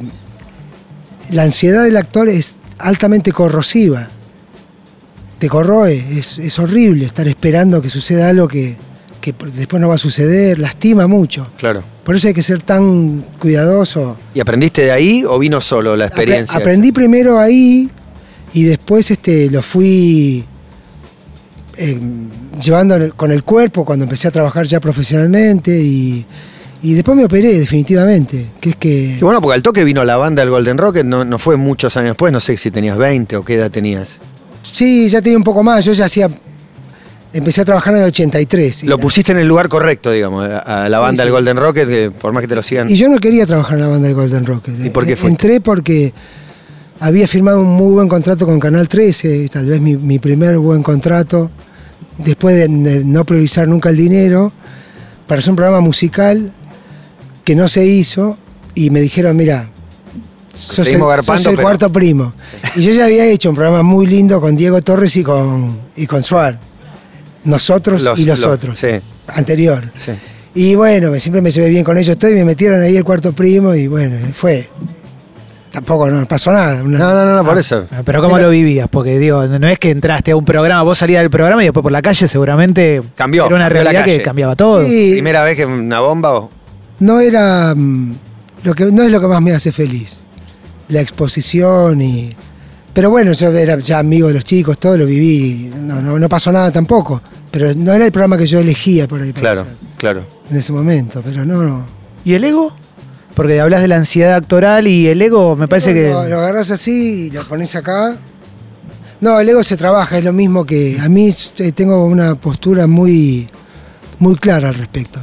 la 1.32 1.44
ansiedad 1.44 1.84
del 1.84 1.98
actor 1.98 2.30
es 2.30 2.58
altamente 2.78 3.32
corrosiva. 3.32 4.10
Te 5.40 5.50
corroe, 5.50 6.04
es, 6.18 6.38
es 6.38 6.60
horrible 6.60 7.06
estar 7.06 7.28
esperando 7.28 7.82
que 7.82 7.90
suceda 7.90 8.30
algo 8.30 8.48
que, 8.48 8.76
que 9.22 9.34
después 9.56 9.82
no 9.82 9.88
va 9.90 9.96
a 9.96 10.00
suceder, 10.00 10.60
lastima 10.60 11.08
mucho. 11.08 11.48
Claro. 11.58 11.84
Por 12.10 12.16
eso 12.16 12.28
hay 12.28 12.34
que 12.34 12.42
ser 12.42 12.64
tan 12.64 13.24
cuidadoso. 13.40 14.18
¿Y 14.34 14.40
aprendiste 14.40 14.82
de 14.82 14.92
ahí 14.92 15.24
o 15.28 15.38
vino 15.38 15.62
solo 15.62 15.96
la 15.96 16.06
Apre- 16.06 16.08
experiencia? 16.08 16.58
aprendí 16.58 16.92
primero 16.92 17.38
ahí 17.40 17.88
y 18.52 18.64
después 18.64 19.12
este, 19.12 19.48
lo 19.52 19.62
fui 19.62 20.44
eh, 21.78 22.00
llevando 22.60 23.14
con 23.16 23.32
el 23.32 23.44
cuerpo 23.44 23.86
cuando 23.86 24.06
empecé 24.06 24.28
a 24.28 24.32
trabajar 24.32 24.66
ya 24.66 24.80
profesionalmente 24.80 25.78
y, 25.80 26.26
y 26.82 26.94
después 26.96 27.16
me 27.16 27.26
operé 27.26 27.60
definitivamente. 27.60 28.48
Que 28.60 28.72
es 28.72 28.76
que 28.78 29.16
Qué 29.20 29.24
bueno, 29.24 29.40
porque 29.40 29.54
al 29.54 29.62
toque 29.62 29.84
vino 29.84 30.04
la 30.04 30.18
banda 30.18 30.42
del 30.42 30.50
Golden 30.50 30.80
Rocket, 30.80 31.06
no, 31.06 31.24
no 31.24 31.38
fue 31.38 31.58
muchos 31.58 31.96
años 31.96 32.10
después, 32.14 32.34
no 32.34 32.40
sé 32.40 32.58
si 32.58 32.72
tenías 32.72 32.98
20 32.98 33.36
o 33.36 33.46
qué 33.46 33.54
edad 33.54 33.70
tenías. 33.70 34.18
sí, 34.64 35.08
ya 35.10 35.22
tenía 35.22 35.38
un 35.38 35.44
poco 35.44 35.62
más. 35.62 35.86
Yo 35.86 35.94
ya 35.94 36.06
hacía. 36.06 36.28
Empecé 37.32 37.62
a 37.62 37.66
trabajar 37.66 37.94
en 37.96 38.02
el 38.02 38.08
83. 38.08 38.84
y 38.84 38.88
Lo 38.88 38.98
pusiste 38.98 39.32
en 39.32 39.38
el 39.38 39.48
lugar 39.48 39.70
correcto, 39.70 40.12
digamos, 40.12 40.50
a 40.50 40.90
la 40.90 41.00
banda 41.00 41.24
del 41.24 41.30
sí. 41.32 41.36
Golden 41.36 41.58
Rocket, 41.58 41.88
que 41.88 42.12
por 42.12 42.34
más 42.34 42.42
que 42.42 42.48
te 42.48 42.56
lo 42.56 42.64
sigan. 42.64 42.90
Y 42.90 42.96
yo 42.96 43.08
no 43.08 43.20
quería 43.20 43.46
trabajar 43.46 43.78
en 43.78 43.84
la 43.84 43.88
banda 43.90 44.08
de 44.08 44.14
Golden 44.16 44.46
Rocket. 44.48 44.74
¿Y 44.84 44.90
por 44.90 45.06
qué 45.06 45.16
fuiste? 45.16 45.28
Entré 45.46 45.62
porque 45.62 46.12
había 47.00 47.28
firmado 47.28 47.62
un 47.62 47.68
muy 47.68 47.92
buen 47.94 48.08
contrato 48.08 48.48
con 48.48 48.60
Canal 48.60 48.88
13, 48.88 49.48
tal 49.50 49.68
vez 49.68 49.80
mi, 49.80 49.96
mi 49.96 50.18
primer 50.18 50.58
buen 50.58 50.82
contrato, 50.82 51.52
después 52.18 52.56
de, 52.56 52.68
de 52.68 53.06
no 53.06 53.24
priorizar 53.26 53.68
nunca 53.68 53.90
el 53.90 53.98
dinero, 53.98 54.52
para 55.28 55.38
hacer 55.40 55.52
un 55.52 55.56
programa 55.56 55.82
musical 55.82 56.52
que 57.44 57.56
no 57.56 57.68
se 57.68 57.86
hizo 57.86 58.38
y 58.74 58.90
me 58.90 59.02
dijeron, 59.02 59.38
mira, 59.38 59.70
sos 60.52 60.80
el, 60.80 60.86
Seguimos 60.86 61.10
garpando, 61.10 61.44
sos 61.44 61.52
el 61.52 61.56
pero- 61.58 61.68
cuarto 61.68 61.92
primo. 61.92 62.34
Y 62.76 62.82
yo 62.82 62.92
ya 62.92 63.06
había 63.06 63.26
hecho 63.26 63.50
un 63.50 63.56
programa 63.56 63.84
muy 63.84 64.08
lindo 64.08 64.42
con 64.42 64.56
Diego 64.56 64.82
Torres 64.82 65.16
y 65.16 65.24
con, 65.24 65.78
y 65.96 66.08
con 66.08 66.24
Suar. 66.24 66.60
Nosotros 67.50 68.04
Los- 68.04 68.20
y 68.20 68.26
los, 68.26 68.40
los- 68.42 68.52
otros. 68.54 68.80
sí. 68.80 68.88
Anterior. 69.28 69.92
Sí. 69.98 70.12
Y 70.56 70.76
bueno, 70.76 71.18
siempre 71.20 71.42
me 71.42 71.52
llevé 71.52 71.70
bien 71.70 71.84
con 71.84 71.98
ellos 71.98 72.18
todo 72.18 72.32
y 72.32 72.36
me 72.36 72.44
metieron 72.46 72.82
ahí 72.82 72.98
el 72.98 73.04
cuarto 73.04 73.32
primo 73.34 73.74
y 73.76 73.88
bueno, 73.88 74.18
fue. 74.34 74.68
Tampoco 75.72 76.10
no 76.10 76.28
pasó 76.28 76.52
nada. 76.52 76.82
una- 76.82 76.98
No, 76.98 77.14
no, 77.14 77.26
no, 77.26 77.36
no, 77.36 77.46
por 77.46 77.58
eso. 77.58 77.86
Ah, 77.92 78.02
Pero 78.04 78.22
¿cómo 78.24 78.40
lo 78.40 78.50
vivías? 78.50 78.88
Porque 78.90 79.20
digo, 79.20 79.46
no 79.46 79.68
es 79.68 79.78
que 79.78 79.92
entraste 79.92 80.32
a 80.32 80.36
un 80.36 80.44
programa, 80.46 80.82
vos 80.82 80.98
salías 80.98 81.22
del 81.22 81.30
programa 81.30 81.62
y 81.62 81.66
después 81.68 81.84
por 81.84 81.92
la 81.92 82.02
calle 82.02 82.28
seguramente 82.28 83.02
Cambió, 83.16 83.46
era 83.46 83.56
una 83.56 83.66
cambió 83.66 83.84
la 83.84 83.92
realidad 83.92 84.06
que 84.06 84.22
cambiaba 84.24 84.56
todo. 84.56 84.84
Sí, 84.84 85.12
¿Primera 85.14 85.44
vez 85.44 85.56
que 85.58 85.66
una 85.66 86.00
bomba 86.00 86.34
o.? 86.34 86.50
no 87.02 87.20
era. 87.20 87.74
mm, 87.76 88.16
Lo 88.64 88.74
que, 88.74 88.86
no 88.86 89.04
es 89.04 89.12
lo 89.12 89.22
que 89.22 89.28
más 89.28 89.42
me 89.42 89.54
hace 89.54 89.72
feliz. 89.72 90.18
La 90.90 91.02
exposición 91.02 92.02
y. 92.02 92.36
Pero 92.92 93.12
bueno, 93.12 93.32
yo 93.34 93.50
era 93.52 93.78
ya 93.78 94.00
amigo 94.00 94.28
de 94.28 94.34
los 94.34 94.44
chicos, 94.44 94.80
todo 94.80 94.98
lo 94.98 95.06
viví. 95.06 95.72
No, 95.80 96.02
no, 96.02 96.18
no 96.18 96.28
pasó 96.28 96.52
nada 96.52 96.72
tampoco. 96.72 97.22
Pero 97.52 97.74
no 97.76 97.94
era 97.94 98.06
el 98.06 98.12
programa 98.12 98.38
que 98.38 98.48
yo 98.48 98.60
elegía 98.60 99.08
por 99.08 99.22
ahí. 99.22 99.32
para 99.32 99.42
Claro, 99.42 99.62
hacer 99.62 99.74
claro. 99.98 100.26
En 100.50 100.58
ese 100.58 100.72
momento, 100.72 101.22
pero 101.24 101.46
no. 101.46 101.64
no. 101.64 101.86
¿Y 102.24 102.34
el 102.34 102.44
ego? 102.44 102.72
Porque 103.34 103.60
hablas 103.60 103.82
de 103.82 103.88
la 103.88 103.96
ansiedad 103.98 104.36
actoral 104.36 104.88
y 104.88 105.08
el 105.08 105.22
ego 105.22 105.56
me 105.56 105.68
parece 105.68 105.94
que... 105.94 106.10
Lo, 106.10 106.28
lo 106.28 106.40
agarras 106.40 106.72
así 106.72 107.28
y 107.28 107.30
lo 107.32 107.44
pones 107.46 107.76
acá. 107.76 108.18
No, 109.22 109.40
el 109.40 109.50
ego 109.50 109.64
se 109.64 109.78
trabaja, 109.78 110.18
es 110.18 110.24
lo 110.24 110.32
mismo 110.32 110.66
que. 110.66 110.98
A 111.00 111.10
mí 111.10 111.30
eh, 111.58 111.72
tengo 111.74 112.06
una 112.06 112.36
postura 112.36 112.88
muy, 112.88 113.48
muy 114.18 114.36
clara 114.36 114.70
al 114.70 114.76
respecto. 114.76 115.20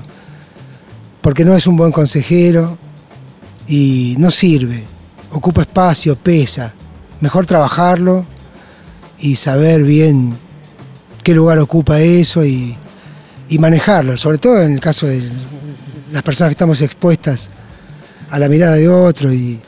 Porque 1.22 1.44
no 1.44 1.54
es 1.54 1.66
un 1.66 1.76
buen 1.76 1.92
consejero 1.92 2.76
y 3.66 4.14
no 4.18 4.30
sirve. 4.30 4.84
Ocupa 5.32 5.62
espacio, 5.62 6.14
pesa. 6.16 6.74
Mejor 7.20 7.46
trabajarlo 7.46 8.26
y 9.18 9.36
saber 9.36 9.82
bien 9.82 10.36
qué 11.26 11.34
lugar 11.34 11.58
ocupa 11.58 12.00
eso 12.00 12.44
y, 12.44 12.78
manejarlo. 13.58 14.16
Sobre 14.16 14.38
todo 14.38 14.62
en 14.62 14.74
el 14.74 14.80
caso 14.80 15.08
de 15.08 15.28
las 16.12 16.22
personas 16.22 16.50
que 16.50 16.52
estamos 16.52 16.80
expuestas 16.82 17.50
a 18.30 18.38
la 18.38 18.48
mirada 18.48 18.76
de 18.76 18.88
otro 18.88 19.32
y, 19.32 19.60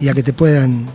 y 0.00 0.08
a 0.08 0.14
que 0.14 0.22
te 0.22 0.32
puedan 0.32 0.86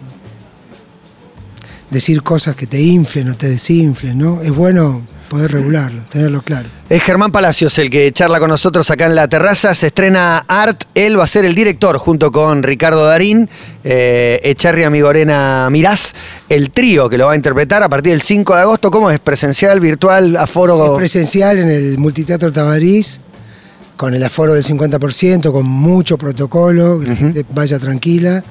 decir 1.92 2.24
cosas 2.24 2.56
que 2.56 2.66
te 2.66 2.82
inflen 2.82 3.30
o 3.30 3.38
te 3.38 3.50
desinflen, 3.50 4.18
¿no? 4.18 4.42
Es 4.42 4.50
bueno 4.50 5.06
poder 5.30 5.52
regularlo, 5.52 6.02
tenerlo 6.10 6.42
claro. 6.42 6.68
Es 6.90 7.02
Germán 7.04 7.32
Palacios 7.32 7.78
el 7.78 7.90
que 7.90 8.12
charla 8.12 8.40
con 8.40 8.50
nosotros 8.50 8.90
acá 8.90 9.06
en 9.06 9.16
la 9.16 9.28
terraza. 9.28 9.74
Se 9.76 9.88
estrena 9.88 10.44
Art. 10.48 10.84
Él 10.96 11.18
va 11.18 11.24
a 11.24 11.28
ser 11.28 11.46
el 11.46 11.56
director 11.56 11.98
junto 11.98 12.32
con 12.32 12.64
Ricardo 12.64 13.06
Darín, 13.06 13.50
eh, 13.84 14.40
Echarria 14.44 14.90
Migorena 14.90 15.70
Mirás, 15.72 16.14
el 16.50 16.72
trío 16.72 17.08
que 17.08 17.18
lo 17.18 17.28
va 17.28 17.34
a 17.34 17.36
interpretar 17.36 17.84
a 17.84 17.88
partir 17.88 18.12
del 18.12 18.22
5 18.22 18.56
de 18.56 18.62
agosto. 18.62 18.92
¿Cómo 18.92 19.10
es? 19.12 19.20
¿Presencial, 19.20 19.80
virtual, 19.80 20.36
aforo? 20.36 20.94
Es 20.94 20.98
presencial 20.98 21.60
en 21.60 21.70
el 21.70 21.98
Multiteatro 22.00 22.52
Tabarís, 22.52 23.22
con 23.96 24.14
el 24.14 24.24
aforo 24.24 24.56
del 24.56 24.64
50%, 24.64 25.52
con 25.52 25.66
mucho 25.66 26.18
protocolo, 26.18 27.00
que 27.00 27.08
la 27.08 27.16
gente 27.16 27.46
vaya 27.54 27.78
tranquila. 27.80 28.44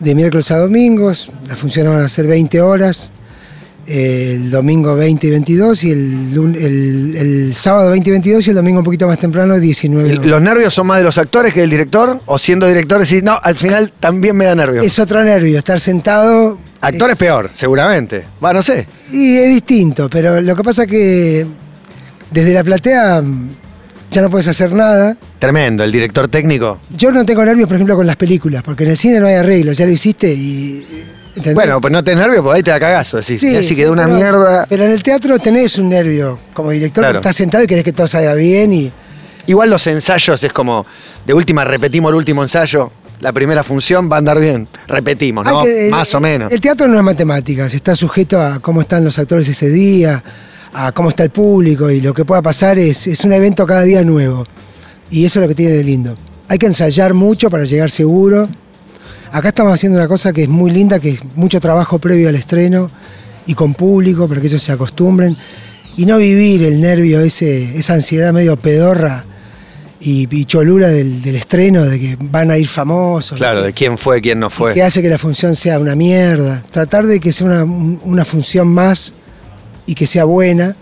De 0.00 0.14
miércoles 0.14 0.50
a 0.50 0.58
domingos, 0.58 1.30
las 1.46 1.58
funciones 1.58 1.92
van 1.92 2.02
a 2.02 2.08
ser 2.08 2.26
20 2.26 2.60
horas. 2.60 3.12
El 3.86 4.50
domingo 4.50 4.94
20 4.96 5.26
y 5.26 5.30
22 5.30 5.84
y 5.84 5.90
el, 5.90 6.56
el- 6.58 7.16
el 7.16 7.54
sábado 7.54 7.90
20 7.90 8.08
y 8.08 8.12
22 8.12 8.46
y 8.46 8.50
el 8.50 8.56
domingo 8.56 8.78
un 8.78 8.84
poquito 8.84 9.06
más 9.06 9.18
temprano 9.18 9.58
19. 9.58 10.10
El- 10.10 10.30
¿Los 10.30 10.40
nervios 10.40 10.72
son 10.72 10.86
más 10.86 10.98
de 10.98 11.04
los 11.04 11.18
actores 11.18 11.52
que 11.52 11.60
del 11.60 11.70
director? 11.70 12.20
¿O 12.26 12.38
siendo 12.38 12.66
director 12.66 12.98
decís, 13.00 13.22
no, 13.22 13.38
al 13.42 13.56
final 13.56 13.92
también 14.00 14.36
me 14.36 14.44
da 14.46 14.54
nervios? 14.54 14.84
Es 14.86 14.98
otro 14.98 15.22
nervio, 15.22 15.58
estar 15.58 15.78
sentado. 15.80 16.58
Actor 16.80 17.10
es 17.10 17.14
es- 17.14 17.18
peor, 17.18 17.50
seguramente. 17.54 18.24
Va, 18.44 18.52
no 18.52 18.62
sé. 18.62 18.86
Y 19.12 19.36
es 19.36 19.48
distinto, 19.48 20.08
pero 20.10 20.40
lo 20.40 20.54
que 20.56 20.62
pasa 20.62 20.86
que 20.86 21.46
desde 22.30 22.52
la 22.54 22.64
platea 22.64 23.22
ya 24.10 24.22
no 24.22 24.30
puedes 24.30 24.46
hacer 24.48 24.72
nada. 24.72 25.16
Tremendo, 25.38 25.82
el 25.84 25.90
director 25.92 26.28
técnico. 26.28 26.78
Yo 26.96 27.10
no 27.12 27.24
tengo 27.26 27.44
nervios, 27.44 27.66
por 27.68 27.74
ejemplo, 27.76 27.96
con 27.96 28.06
las 28.06 28.16
películas, 28.16 28.62
porque 28.62 28.84
en 28.84 28.90
el 28.90 28.96
cine 28.96 29.20
no 29.20 29.26
hay 29.26 29.34
arreglo, 29.34 29.72
ya 29.72 29.84
lo 29.86 29.92
hiciste 29.92 30.32
y. 30.32 30.86
¿entendés? 31.36 31.54
Bueno, 31.54 31.80
pues 31.80 31.92
no 31.92 32.02
tenés 32.04 32.20
nervios 32.20 32.42
porque 32.42 32.56
ahí 32.58 32.62
te 32.62 32.70
da 32.70 32.80
cagazo. 32.80 33.16
Decís, 33.18 33.40
Sí, 33.40 33.48
"Mirá 33.48 33.62
si 33.62 33.76
quedó 33.76 33.92
una 33.92 34.04
pero- 34.04 34.16
mierda. 34.16 34.66
Pero 34.68 34.84
en 34.84 34.90
el 34.92 35.02
teatro 35.02 35.38
tenés 35.38 35.78
un 35.78 35.88
nervio 35.88 36.38
como 36.52 36.70
director, 36.70 37.02
Claro. 37.02 37.18
estás 37.18 37.36
sentado 37.36 37.64
y 37.64 37.66
querés 37.66 37.84
que 37.84 37.92
todo 37.92 38.08
salga 38.08 38.34
bien 38.34 38.72
y. 38.72 38.92
Igual 39.46 39.68
los 39.70 39.86
ensayos 39.86 40.42
es 40.42 40.52
como, 40.52 40.86
de 41.26 41.34
última 41.34 41.64
repetimos 41.64 42.10
el 42.10 42.16
último 42.16 42.42
ensayo, 42.42 42.90
la 43.20 43.30
primera 43.32 43.62
función 43.62 44.10
va 44.10 44.16
a 44.16 44.18
andar 44.20 44.40
bien. 44.40 44.66
Repetimos, 44.88 45.44
¿no? 45.44 45.64
El- 45.64 45.90
Más 45.90 46.14
o 46.14 46.20
menos. 46.20 46.50
El 46.50 46.60
teatro 46.60 46.88
no 46.88 46.96
es 46.96 47.04
matemáticas, 47.04 47.74
está 47.74 47.94
sujeto 47.94 48.40
a 48.40 48.60
cómo 48.60 48.80
están 48.80 49.04
los 49.04 49.18
actores 49.18 49.46
ese 49.48 49.68
día, 49.68 50.22
a 50.72 50.92
cómo 50.92 51.10
está 51.10 51.24
el 51.24 51.30
público 51.30 51.90
y 51.90 52.00
lo 52.00 52.14
que 52.14 52.24
pueda 52.24 52.40
pasar 52.42 52.78
es, 52.78 53.06
es 53.06 53.22
un 53.24 53.32
evento 53.32 53.66
cada 53.66 53.82
día 53.82 54.02
nuevo. 54.02 54.46
Y 55.10 55.26
eso 55.26 55.38
es 55.38 55.42
lo 55.42 55.48
que 55.48 55.54
tiene 55.54 55.72
de 55.72 55.84
lindo. 55.84 56.14
Hay 56.48 56.56
que 56.58 56.66
ensayar 56.66 57.12
mucho 57.14 57.50
para 57.50 57.64
llegar 57.64 57.90
seguro. 57.90 58.48
Acá 59.34 59.48
estamos 59.48 59.74
haciendo 59.74 59.98
una 59.98 60.06
cosa 60.06 60.32
que 60.32 60.44
es 60.44 60.48
muy 60.48 60.70
linda, 60.70 61.00
que 61.00 61.10
es 61.10 61.20
mucho 61.34 61.58
trabajo 61.58 61.98
previo 61.98 62.28
al 62.28 62.36
estreno 62.36 62.88
y 63.46 63.54
con 63.54 63.74
público 63.74 64.28
para 64.28 64.40
que 64.40 64.46
ellos 64.46 64.62
se 64.62 64.70
acostumbren. 64.70 65.36
Y 65.96 66.06
no 66.06 66.18
vivir 66.18 66.62
el 66.62 66.80
nervio, 66.80 67.20
ese, 67.20 67.76
esa 67.76 67.94
ansiedad 67.94 68.32
medio 68.32 68.56
pedorra 68.56 69.24
y, 70.00 70.28
y 70.30 70.44
cholula 70.44 70.88
del, 70.88 71.20
del 71.20 71.34
estreno, 71.36 71.82
de 71.84 71.98
que 71.98 72.16
van 72.20 72.50
a 72.52 72.58
ir 72.58 72.68
famosos. 72.68 73.36
Claro, 73.38 73.62
de 73.62 73.72
quién 73.72 73.98
fue, 73.98 74.20
quién 74.20 74.38
no 74.38 74.50
fue. 74.50 74.72
que 74.74 74.82
hace 74.84 75.02
que 75.02 75.08
la 75.08 75.18
función 75.18 75.56
sea 75.56 75.78
una 75.80 75.96
mierda. 75.96 76.62
Tratar 76.70 77.04
de 77.06 77.18
que 77.18 77.32
sea 77.32 77.46
una, 77.48 77.64
un- 77.64 78.00
una 78.04 78.24
función 78.24 78.68
más 78.68 79.14
y 79.86 79.94
que 79.96 80.06
sea 80.06 80.24
buena 80.24 80.76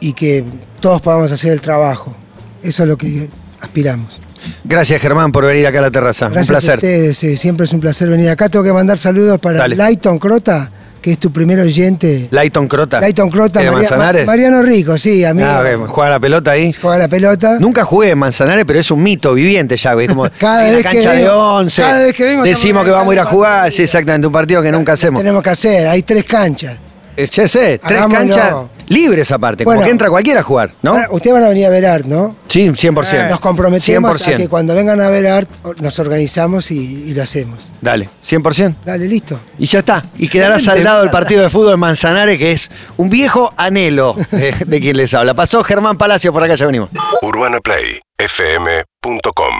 y 0.00 0.14
que 0.14 0.42
todos 0.80 1.02
podamos 1.02 1.30
hacer 1.32 1.52
el 1.52 1.60
trabajo. 1.60 2.14
Eso 2.62 2.82
es 2.84 2.88
lo 2.88 2.96
que 2.96 3.28
aspiramos. 3.60 4.20
Gracias, 4.64 5.00
Germán, 5.00 5.30
por 5.30 5.44
venir 5.46 5.66
acá 5.66 5.78
a 5.78 5.82
la 5.82 5.90
terraza. 5.90 6.28
Gracias 6.28 6.48
un 6.50 6.56
a 6.56 6.58
placer. 6.58 6.76
ustedes, 6.76 7.24
eh, 7.24 7.36
siempre 7.36 7.66
es 7.66 7.72
un 7.72 7.80
placer 7.80 8.08
venir 8.08 8.30
acá. 8.30 8.48
Tengo 8.48 8.64
que 8.64 8.72
mandar 8.72 8.98
saludos 8.98 9.38
para 9.38 9.58
Dale. 9.58 9.76
Lighton 9.76 10.18
Crota, 10.18 10.70
que 11.02 11.12
es 11.12 11.18
tu 11.18 11.30
primer 11.30 11.60
oyente. 11.60 12.28
Lighton 12.30 12.66
Crota. 12.66 12.98
Lighton 12.98 13.30
Crota, 13.30 13.60
¿De 13.60 13.70
Manzanares? 13.70 14.24
Ma- 14.24 14.32
Mariano 14.32 14.62
Rico, 14.62 14.96
sí, 14.96 15.22
amigo. 15.22 15.46
Ah, 15.46 15.62
juega 15.86 16.10
la 16.12 16.18
pelota 16.20 16.52
ahí. 16.52 16.72
Juega 16.72 16.96
la 16.96 17.08
pelota. 17.08 17.58
Nunca 17.60 17.84
jugué 17.84 18.10
en 18.10 18.18
Manzanares, 18.18 18.64
pero 18.64 18.80
es 18.80 18.90
un 18.90 19.02
mito 19.02 19.34
viviente 19.34 19.76
ya, 19.76 19.92
güey. 19.92 20.08
Como 20.08 20.26
Cada 20.38 20.66
en 20.66 20.72
la 20.72 20.76
vez 20.78 20.86
que 20.86 20.92
cancha 20.94 21.12
de 21.12 21.24
vengo- 21.24 21.54
11. 21.56 21.82
cada 21.82 22.02
vez 22.04 22.14
que 22.14 22.24
vengo 22.24 22.42
decimos 22.44 22.84
que 22.86 22.90
vamos 22.90 23.10
a 23.10 23.14
ir 23.14 23.20
a 23.20 23.24
jugar. 23.26 23.70
Sí, 23.70 23.82
exactamente, 23.82 24.26
un 24.26 24.32
partido 24.32 24.62
que 24.62 24.72
nunca 24.72 24.92
hacemos. 24.94 25.20
Tenemos 25.20 25.42
que 25.42 25.50
hacer, 25.50 25.86
hay 25.88 26.02
tres 26.02 26.24
canchas. 26.24 26.78
Eh, 27.16 27.26
Ya 27.26 27.46
sé, 27.48 27.78
tres 27.78 28.00
Hagámoslo. 28.00 28.34
canchas 28.34 28.54
libres 28.88 29.30
aparte, 29.32 29.64
como 29.64 29.76
Bueno. 29.76 29.86
que 29.86 29.90
entra 29.92 30.08
cualquiera 30.10 30.40
a 30.40 30.42
jugar, 30.42 30.70
¿no? 30.82 30.90
Ahora, 30.92 31.08
ustedes 31.10 31.32
van 31.34 31.44
a 31.44 31.48
venir 31.48 31.64
a 31.66 31.70
ver 31.70 31.86
art, 31.86 32.04
¿no? 32.06 32.36
Sí, 32.48 32.68
100%. 32.68 33.28
Nos 33.30 33.40
comprometemos 33.40 34.20
100%. 34.20 34.34
a 34.34 34.36
que 34.36 34.48
cuando 34.48 34.74
vengan 34.74 35.00
a 35.00 35.08
ver 35.08 35.26
art 35.26 35.48
o- 35.62 35.72
nos 35.80 35.98
organizamos 35.98 36.70
y, 36.70 36.76
y 37.06 37.14
lo 37.14 37.22
hacemos. 37.22 37.70
Dale, 37.80 38.08
100%. 38.22 38.76
Dale, 38.84 39.06
listo. 39.06 39.38
Y 39.58 39.64
ya 39.66 39.78
está. 39.80 40.02
Y 40.18 40.28
quedará 40.28 40.56
Excelente. 40.56 40.84
saldado 40.84 41.02
el 41.04 41.10
partido 41.10 41.42
de 41.42 41.50
fútbol 41.50 41.74
en 41.74 41.80
Manzanares, 41.80 42.38
que 42.38 42.52
es 42.52 42.70
un 42.96 43.08
viejo 43.10 43.52
anhelo 43.56 44.14
de, 44.30 44.52
de 44.66 44.80
quien 44.80 44.96
les 44.96 45.12
habla. 45.14 45.34
Pasó 45.34 45.62
Germán 45.64 45.96
Palacio 45.96 46.32
por 46.32 46.42
acá, 46.44 46.54
ya 46.56 46.66
venimos. 46.66 46.90
UrbanaPlayFM.com 47.22 49.54